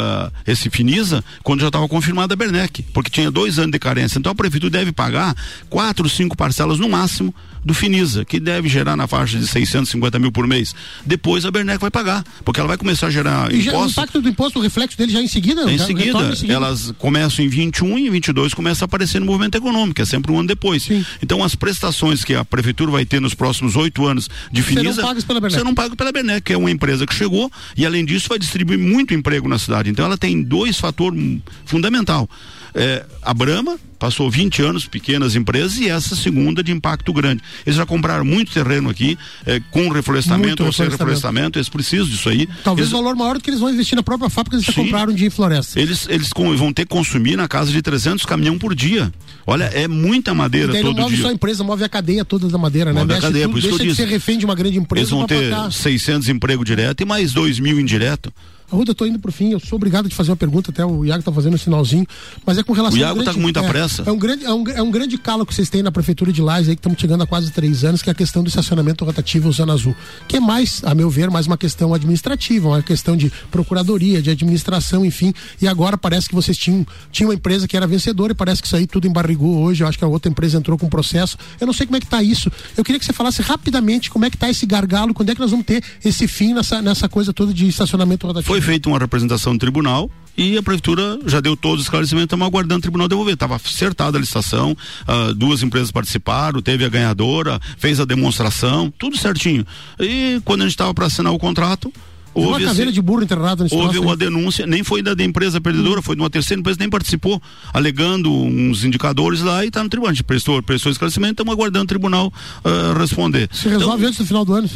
esse 0.46 0.68
Finisa 0.68 1.24
quando 1.42 1.60
já 1.60 1.68
estava 1.68 1.86
confirmada 1.88 2.34
a 2.34 2.36
Bernec, 2.36 2.82
porque 2.92 3.10
tinha 3.10 3.30
dois 3.30 3.58
anos 3.58 3.70
de 3.70 3.78
carência. 3.78 4.18
Então 4.18 4.32
a 4.32 4.34
prefeitura 4.34 4.70
deve 4.70 4.92
pagar 4.92 5.36
quatro, 5.70 6.08
cinco 6.08 6.36
parcelas 6.36 6.78
no 6.78 6.88
máximo 6.88 7.34
do 7.66 7.74
Finisa, 7.74 8.24
que 8.24 8.38
deve 8.38 8.68
gerar 8.68 8.96
na 8.96 9.08
faixa 9.08 9.36
de 9.36 9.44
650 9.44 10.20
mil 10.20 10.30
por 10.30 10.46
mês. 10.46 10.72
Depois 11.04 11.44
a 11.44 11.50
Bernec 11.50 11.80
vai 11.80 11.90
pagar, 11.90 12.24
porque 12.44 12.60
ela 12.60 12.68
vai 12.68 12.78
começar 12.78 13.08
a 13.08 13.10
gerar 13.10 13.52
e 13.52 13.58
impostos. 13.58 13.64
Já, 13.64 13.78
o 13.78 13.90
impacto 13.90 14.20
do 14.22 14.28
imposto, 14.28 14.58
o 14.60 14.62
reflexo 14.62 14.96
dele 14.96 15.10
já 15.10 15.20
em 15.20 15.26
seguida? 15.26 15.62
Em, 15.62 15.76
seguida, 15.76 16.18
em 16.28 16.36
seguida, 16.36 16.54
elas 16.54 16.92
começam 16.96 17.44
em 17.44 17.48
21 17.76 17.98
e 17.98 18.06
em 18.06 18.10
22 18.10 18.54
começa 18.54 18.84
a 18.84 18.86
aparecer 18.86 19.20
no 19.20 19.26
movimento 19.26 19.56
econômico, 19.56 20.00
é 20.00 20.04
sempre 20.04 20.32
um 20.32 20.38
ano 20.38 20.48
depois. 20.48 20.84
Sim. 20.84 21.04
Então 21.22 21.42
as 21.44 21.54
prestações 21.54 22.24
que 22.24 22.34
a 22.34 22.44
prefeitura 22.44 22.90
vai 22.90 23.04
ter 23.04 23.20
nos 23.20 23.34
próximos 23.34 23.76
oito 23.76 24.06
anos 24.06 24.28
de 24.50 24.62
Finisa, 24.62 25.02
você 25.40 25.62
não 25.62 25.74
paga 25.74 25.94
pela 25.94 26.10
Bernec, 26.10 26.42
que 26.42 26.52
é 26.52 26.56
uma 26.56 26.70
empresa 26.70 27.06
que 27.06 27.14
chegou 27.14 27.50
e 27.76 27.84
além 27.84 28.04
disso 28.04 28.28
vai 28.28 28.38
distribuir 28.38 28.78
muito 28.78 29.12
emprego 29.12 29.48
na 29.48 29.58
cidade. 29.58 29.90
Então 29.90 30.04
ela 30.04 30.16
tem 30.16 30.42
dois 30.42 30.78
fatores 30.78 31.40
fundamental. 31.64 32.28
É, 32.76 33.06
a 33.22 33.32
Brama 33.32 33.78
passou 33.98 34.30
20 34.30 34.60
anos, 34.60 34.86
pequenas 34.86 35.34
empresas, 35.34 35.78
e 35.78 35.88
essa 35.88 36.14
segunda 36.14 36.62
de 36.62 36.70
impacto 36.70 37.10
grande. 37.10 37.42
Eles 37.64 37.76
já 37.76 37.86
compraram 37.86 38.22
muito 38.22 38.52
terreno 38.52 38.90
aqui, 38.90 39.18
é, 39.46 39.58
com 39.70 39.88
reflorestamento 39.88 40.62
ou 40.62 40.70
sem 40.70 40.86
reflorestamento, 40.86 41.58
eles 41.58 41.70
precisam 41.70 42.06
disso 42.06 42.28
aí. 42.28 42.46
Talvez 42.62 42.88
eles... 42.88 42.92
o 42.92 43.02
valor 43.02 43.16
maior 43.16 43.38
do 43.38 43.42
que 43.42 43.48
eles 43.48 43.60
vão 43.60 43.70
investir 43.70 43.96
na 43.96 44.02
própria 44.02 44.28
fábrica, 44.28 44.56
eles 44.56 44.66
Sim. 44.66 44.72
já 44.72 44.82
compraram 44.82 45.14
de 45.14 45.30
floresta. 45.30 45.80
Eles, 45.80 46.06
eles 46.10 46.28
vão 46.36 46.70
ter 46.70 46.82
que 46.82 46.90
consumir 46.90 47.34
na 47.34 47.48
casa 47.48 47.72
de 47.72 47.80
300 47.80 48.26
caminhão 48.26 48.58
por 48.58 48.74
dia. 48.74 49.10
Olha, 49.46 49.64
é 49.64 49.88
muita 49.88 50.34
madeira 50.34 50.74
todo 50.74 50.94
não 50.94 51.04
move 51.04 51.14
dia. 51.14 51.24
só 51.24 51.30
a 51.30 51.32
empresa, 51.32 51.64
move 51.64 51.82
a 51.82 51.88
cadeia 51.88 52.24
toda 52.26 52.48
da 52.48 52.58
madeira, 52.58 52.92
né? 52.92 53.00
move 53.00 53.12
né? 53.12 53.18
a 53.18 53.22
cadeia, 53.22 53.44
tudo, 53.44 53.52
por 53.52 53.58
isso 53.58 53.68
deixa 53.68 53.78
que 53.78 53.82
eu 53.84 53.86
de 53.86 53.96
disse. 53.96 54.06
ser 54.06 54.12
refém 54.12 54.36
de 54.36 54.44
uma 54.44 54.54
grande 54.54 54.76
empresa. 54.76 55.00
Eles 55.00 55.10
vão 55.10 55.26
ter 55.26 55.72
600 55.72 56.28
empregos 56.28 56.66
direto 56.66 57.00
e 57.00 57.06
mais 57.06 57.32
2 57.32 57.58
mil 57.58 57.80
indireto. 57.80 58.30
Arruda, 58.70 58.90
eu 58.90 58.94
tô 58.94 59.06
indo 59.06 59.18
pro 59.18 59.30
fim, 59.30 59.52
eu 59.52 59.60
sou 59.60 59.76
obrigado 59.76 60.08
de 60.08 60.14
fazer 60.14 60.30
uma 60.30 60.36
pergunta, 60.36 60.70
até 60.70 60.84
o 60.84 61.04
Iago 61.04 61.22
tá 61.22 61.32
fazendo 61.32 61.54
um 61.54 61.58
sinalzinho, 61.58 62.06
mas 62.44 62.58
é 62.58 62.62
com 62.62 62.72
relação 62.72 62.98
O 62.98 63.00
Iago 63.00 63.14
grande, 63.14 63.26
tá 63.26 63.34
com 63.34 63.40
muita 63.40 63.60
é, 63.60 63.68
pressa. 63.68 64.02
É 64.06 64.10
um 64.10 64.18
grande, 64.18 64.44
é 64.44 64.52
um, 64.52 64.68
é 64.68 64.82
um 64.82 64.90
grande 64.90 65.16
calo 65.18 65.46
que 65.46 65.54
vocês 65.54 65.70
têm 65.70 65.82
na 65.82 65.92
prefeitura 65.92 66.32
de 66.32 66.42
Lages 66.42 66.68
aí, 66.68 66.76
que 66.76 66.80
estamos 66.80 67.00
chegando 67.00 67.22
a 67.22 67.26
quase 67.26 67.50
três 67.52 67.84
anos, 67.84 68.02
que 68.02 68.10
é 68.10 68.12
a 68.12 68.14
questão 68.14 68.42
do 68.42 68.48
estacionamento 68.48 69.04
rotativo 69.04 69.48
usando 69.48 69.72
azul. 69.72 69.94
Que 70.26 70.36
é 70.36 70.40
mais, 70.40 70.82
a 70.84 70.94
meu 70.94 71.08
ver, 71.08 71.30
mais 71.30 71.46
uma 71.46 71.56
questão 71.56 71.94
administrativa, 71.94 72.68
uma 72.68 72.82
questão 72.82 73.16
de 73.16 73.30
procuradoria, 73.50 74.20
de 74.20 74.30
administração, 74.30 75.04
enfim. 75.04 75.32
E 75.60 75.68
agora 75.68 75.96
parece 75.96 76.28
que 76.28 76.34
vocês 76.34 76.56
tinham, 76.56 76.86
tinham 77.12 77.30
uma 77.30 77.34
empresa 77.34 77.68
que 77.68 77.76
era 77.76 77.86
vencedora 77.86 78.32
e 78.32 78.34
parece 78.34 78.60
que 78.60 78.66
isso 78.66 78.76
aí 78.76 78.86
tudo 78.86 79.06
embarrigou 79.06 79.58
hoje. 79.62 79.84
Eu 79.84 79.88
acho 79.88 79.98
que 79.98 80.04
a 80.04 80.08
outra 80.08 80.30
empresa 80.30 80.58
entrou 80.58 80.76
com 80.76 80.86
um 80.86 80.90
processo. 80.90 81.38
Eu 81.60 81.66
não 81.66 81.72
sei 81.72 81.86
como 81.86 81.96
é 81.96 82.00
que 82.00 82.06
tá 82.06 82.22
isso. 82.22 82.50
Eu 82.76 82.84
queria 82.84 82.98
que 82.98 83.04
você 83.04 83.12
falasse 83.12 83.42
rapidamente 83.42 84.10
como 84.10 84.24
é 84.24 84.30
que 84.30 84.36
tá 84.36 84.50
esse 84.50 84.66
gargalo, 84.66 85.14
quando 85.14 85.30
é 85.30 85.34
que 85.34 85.40
nós 85.40 85.50
vamos 85.50 85.66
ter 85.66 85.82
esse 86.04 86.26
fim 86.26 86.54
nessa, 86.54 86.82
nessa 86.82 87.08
coisa 87.08 87.32
toda 87.32 87.52
de 87.54 87.68
estacionamento 87.68 88.26
rotativo. 88.26 88.52
Foi 88.52 88.55
feita 88.60 88.88
uma 88.88 88.98
representação 88.98 89.52
no 89.52 89.58
tribunal 89.58 90.10
e 90.36 90.58
a 90.58 90.62
prefeitura 90.62 91.18
já 91.24 91.40
deu 91.40 91.56
todos 91.56 91.80
os 91.80 91.86
esclarecimentos, 91.86 92.26
estamos 92.26 92.46
aguardando 92.46 92.78
o 92.78 92.82
tribunal 92.82 93.08
devolver. 93.08 93.34
Estava 93.34 93.56
acertada 93.56 94.18
a 94.18 94.20
licitação, 94.20 94.72
uh, 94.72 95.32
duas 95.34 95.62
empresas 95.62 95.90
participaram, 95.90 96.60
teve 96.60 96.84
a 96.84 96.88
ganhadora, 96.88 97.58
fez 97.78 97.98
a 97.98 98.04
demonstração, 98.04 98.92
tudo 98.98 99.16
certinho. 99.16 99.66
E 99.98 100.40
quando 100.44 100.60
a 100.60 100.64
gente 100.64 100.74
estava 100.74 100.92
para 100.92 101.06
assinar 101.06 101.32
o 101.32 101.38
contrato, 101.38 101.92
Houve 102.36 102.64
uma 102.64 102.68
caveira 102.68 102.92
de 102.92 103.00
burro 103.00 103.22
enterrado 103.22 103.62
nesse 103.62 103.74
Houve 103.74 103.98
uma 103.98 104.14
denúncia, 104.14 104.66
nem 104.66 104.84
foi 104.84 105.00
da, 105.00 105.14
da 105.14 105.24
empresa 105.24 105.58
perdedora, 105.58 106.02
foi 106.02 106.14
de 106.14 106.20
uma 106.20 106.28
terceira 106.28 106.60
empresa, 106.60 106.78
nem 106.78 106.90
participou, 106.90 107.40
alegando 107.72 108.30
uns 108.30 108.84
indicadores 108.84 109.40
lá 109.40 109.64
e 109.64 109.68
está 109.68 109.82
no 109.82 109.88
tribunal. 109.88 110.10
A 110.10 110.14
gente 110.14 110.24
prestou, 110.24 110.62
prestou 110.62 110.92
esclarecimento, 110.92 111.32
estamos 111.32 111.52
aguardando 111.54 111.84
o 111.84 111.88
tribunal 111.88 112.26
uh, 112.62 112.98
responder. 112.98 113.48
Se 113.50 113.70
resolve 113.70 113.96
então, 113.96 114.08
antes 114.08 114.18
do 114.18 114.26
final 114.26 114.44
do 114.44 114.52
ano? 114.52 114.68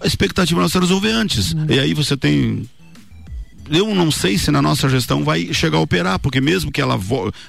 A 0.00 0.06
expectativa 0.06 0.60
nossa 0.60 0.78
é 0.78 0.80
resolver 0.80 1.10
antes. 1.10 1.52
Hum. 1.52 1.66
E 1.68 1.80
aí 1.80 1.94
você 1.94 2.16
tem 2.16 2.64
eu 3.70 3.94
não 3.94 4.10
sei 4.10 4.36
se 4.38 4.50
na 4.50 4.60
nossa 4.60 4.88
gestão 4.88 5.24
vai 5.24 5.52
chegar 5.52 5.78
a 5.78 5.80
operar, 5.80 6.18
porque 6.18 6.40
mesmo 6.40 6.70
que 6.70 6.80
ela 6.80 6.98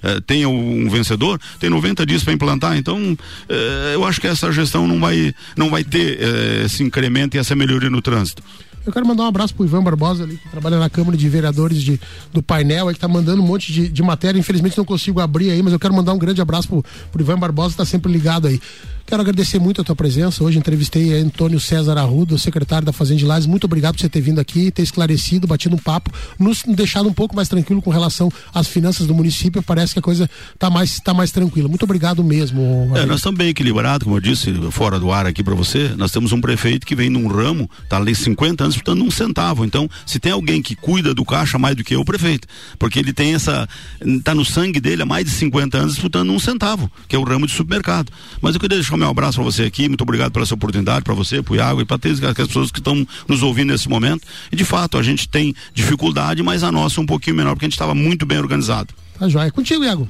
eh, 0.04 0.22
tenha 0.26 0.48
um 0.48 0.90
vencedor, 0.90 1.40
tem 1.60 1.70
90 1.70 2.06
dias 2.06 2.24
para 2.24 2.34
implantar. 2.34 2.78
Então, 2.78 3.18
eh, 3.50 3.92
eu 3.94 4.06
acho 4.06 4.22
que 4.22 4.28
essa 4.28 4.52
gestão 4.52 4.88
não 4.88 5.00
vai, 5.00 5.34
não 5.56 5.70
vai 5.70 5.84
ter 5.84 6.20
eh, 6.20 6.64
esse 6.66 6.84
incremento 6.84 7.36
e 7.36 7.40
essa 7.40 7.56
melhoria 7.56 7.90
no 7.90 8.02
trânsito. 8.02 8.42
Eu 8.86 8.94
quero 8.94 9.06
mandar 9.06 9.24
um 9.24 9.28
abraço 9.28 9.54
pro 9.56 9.66
Ivan 9.66 9.84
Barbosa 9.84 10.24
ali, 10.24 10.38
que 10.38 10.48
trabalha 10.48 10.78
na 10.78 10.90
Câmara 10.90 11.18
de 11.18 11.28
Vereadores 11.28 11.82
de, 11.82 12.00
do 12.32 12.44
painel, 12.44 12.88
aí 12.88 12.94
que 12.94 13.00
tá 13.00 13.08
mandando 13.08 13.42
um 13.42 13.46
monte 13.46 13.74
de, 13.74 13.90
de 13.90 14.04
matéria. 14.04 14.38
Infelizmente 14.38 14.78
não 14.78 14.86
consigo 14.86 15.20
abrir 15.20 15.50
aí, 15.50 15.64
mas 15.64 15.74
eu 15.74 15.80
quero 15.80 15.94
mandar 15.94 16.14
um 16.14 16.20
grande 16.20 16.40
abraço 16.40 16.68
pro, 16.68 16.86
pro 17.12 17.22
Ivan 17.22 17.40
Barbosa, 17.40 17.72
que 17.72 17.78
tá 17.78 17.86
sempre 17.86 18.12
ligado 18.12 18.48
aí. 18.48 18.62
Quero 19.08 19.22
agradecer 19.22 19.60
muito 19.60 19.82
a 19.82 19.84
tua 19.84 19.96
presença. 19.96 20.44
Hoje 20.44 20.58
entrevistei 20.58 21.14
Antônio 21.20 21.60
César 21.60 21.96
Arruda, 21.96 22.40
secretário 22.40 22.88
da 22.88 22.92
Fazenda 22.92 23.20
de 23.20 23.26
Lages. 23.26 23.46
Muito 23.46 23.66
obrigado 23.66 23.94
por 23.94 24.02
você 24.02 24.10
ter 24.10 24.20
vindo 24.20 24.40
aqui, 24.40 24.72
ter 24.72 24.82
esclarecido, 24.82 25.46
batido 25.46 25.76
um 25.76 25.78
papo, 25.80 26.12
nos 26.40 26.64
deixado 26.64 27.08
um 27.08 27.14
pouco 27.14 27.36
mais 27.36 27.48
tranquilo 27.48 27.84
com 27.84 27.92
relação 27.92 28.32
às 28.52 28.68
finanças 28.68 29.06
do 29.06 29.14
município. 29.14 29.62
Parece 29.62 29.94
que 29.94 30.00
a 30.00 30.02
coisa 30.02 30.28
está 30.52 30.72
mais, 30.72 31.00
tá 31.00 31.14
mais 31.14 31.30
tranquila. 31.30 31.70
Muito 31.70 31.84
obrigado 31.84 32.24
mesmo. 32.24 32.92
É, 32.96 33.06
nós 33.06 33.18
estamos 33.18 33.38
bem 33.38 33.50
equilibrados, 33.50 34.06
como 34.06 34.16
eu 34.16 34.20
disse, 34.20 34.52
fora 34.72 35.00
do 35.00 35.12
ar 35.12 35.28
aqui 35.28 35.44
para 35.44 35.54
você. 35.54 35.90
Nós 35.96 36.12
temos 36.12 36.32
um 36.32 36.42
prefeito 36.42 36.88
que 36.88 36.96
vem 36.96 37.12
num 37.12 37.28
ramo, 37.28 37.70
está 37.84 37.98
ali 37.98 38.16
50 38.16 38.64
anos 38.64 38.74
disputando 38.74 39.04
um 39.04 39.12
centavo. 39.12 39.64
Então, 39.64 39.88
se 40.04 40.20
tem 40.20 40.32
alguém 40.32 40.64
que 40.64 40.76
cuida 40.76 41.14
do 41.14 41.24
caixa 41.24 41.60
mais 41.60 41.76
do 41.76 41.84
que 41.84 41.94
eu, 41.94 42.02
o 42.02 42.06
prefeito. 42.06 42.48
Porque 42.80 42.98
ele 42.98 43.14
tem 43.14 43.36
essa. 43.36 43.70
está 44.02 44.34
no 44.34 44.44
sangue 44.44 44.80
dele 44.80 45.04
há 45.04 45.06
mais 45.06 45.26
de 45.26 45.32
50 45.32 45.78
anos 45.78 45.94
disputando 45.94 46.32
um 46.32 46.40
centavo, 46.40 46.92
que 47.08 47.16
é 47.16 47.20
o 47.20 47.24
ramo 47.24 47.46
de 47.46 47.54
supermercado. 47.54 48.12
Mas 48.42 48.56
eu 48.56 48.60
queria 48.60 48.78
deixar 48.78 48.95
deixar 48.96 48.98
meu 48.98 49.10
abraço 49.10 49.36
para 49.36 49.44
você 49.44 49.64
aqui. 49.64 49.88
Muito 49.88 50.02
obrigado 50.02 50.32
pela 50.32 50.46
sua 50.46 50.56
oportunidade, 50.56 51.04
para 51.04 51.14
você, 51.14 51.42
para 51.42 51.54
o 51.54 51.56
Iago 51.56 51.82
e 51.82 51.86
para 51.86 51.98
todas 51.98 52.24
as 52.24 52.34
pessoas 52.34 52.72
que 52.72 52.80
estão 52.80 53.06
nos 53.28 53.44
ouvindo 53.44 53.72
nesse 53.72 53.90
momento. 53.90 54.26
E 54.52 54.56
de 54.56 54.66
fato, 54.66 54.98
a 54.98 55.04
gente 55.04 55.28
tem 55.28 55.54
dificuldade, 55.74 56.42
mas 56.42 56.64
a 56.64 56.72
nossa 56.72 57.00
é 57.00 57.04
um 57.04 57.06
pouquinho 57.06 57.36
menor, 57.36 57.52
porque 57.52 57.66
a 57.66 57.68
gente 57.68 57.74
estava 57.74 57.94
muito 57.94 58.26
bem 58.26 58.38
organizado. 58.38 58.94
Tá 59.18 59.30
joia. 59.30 59.50
Contigo, 59.50 59.82
Iago. 59.86 60.10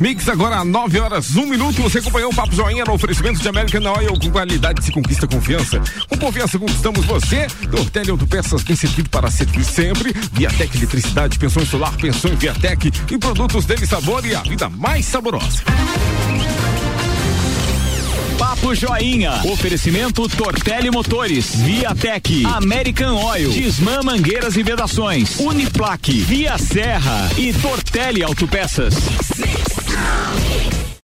Mix 0.00 0.26
agora, 0.30 0.64
9 0.64 0.98
horas, 0.98 1.36
1 1.36 1.46
minuto. 1.46 1.82
Você 1.82 1.98
acompanhou 1.98 2.32
o 2.32 2.34
Papo 2.34 2.56
Joinha 2.56 2.86
no 2.86 2.94
oferecimento 2.94 3.38
de 3.38 3.46
American 3.46 3.82
Oil. 3.98 4.18
Com 4.18 4.30
qualidade 4.30 4.82
se 4.82 4.90
conquista 4.90 5.26
confiança. 5.26 5.82
Com 6.08 6.16
confiança 6.16 6.58
conquistamos 6.58 7.04
você. 7.04 7.48
Tortelli 7.70 8.10
Autopeças 8.10 8.62
bem 8.62 8.74
servido 8.74 9.10
para 9.10 9.30
servir 9.30 9.62
sempre. 9.62 10.14
Viatec 10.32 10.74
Eletricidade, 10.74 11.38
pensão 11.38 11.66
solar, 11.66 11.94
pensão 11.98 12.32
em 12.32 12.36
Viatec. 12.36 12.90
E 13.10 13.18
produtos 13.18 13.66
dele 13.66 13.86
sabor 13.86 14.24
e 14.24 14.34
a 14.34 14.40
vida 14.40 14.70
mais 14.70 15.04
saborosa. 15.04 15.62
Papo 18.38 18.74
Joinha. 18.74 19.40
Oferecimento 19.44 20.28
Tortelli 20.28 20.90
Motores, 20.90 21.56
Viatec, 21.56 22.44
American 22.44 23.14
Oil, 23.14 23.50
Disman 23.50 24.02
Mangueiras 24.04 24.56
e 24.56 24.62
Vedações, 24.62 25.38
Uniplaque, 25.38 26.12
Via 26.20 26.58
Serra 26.58 27.30
e 27.36 27.52
Tortelli 27.54 28.22
Autopeças. 28.22 28.94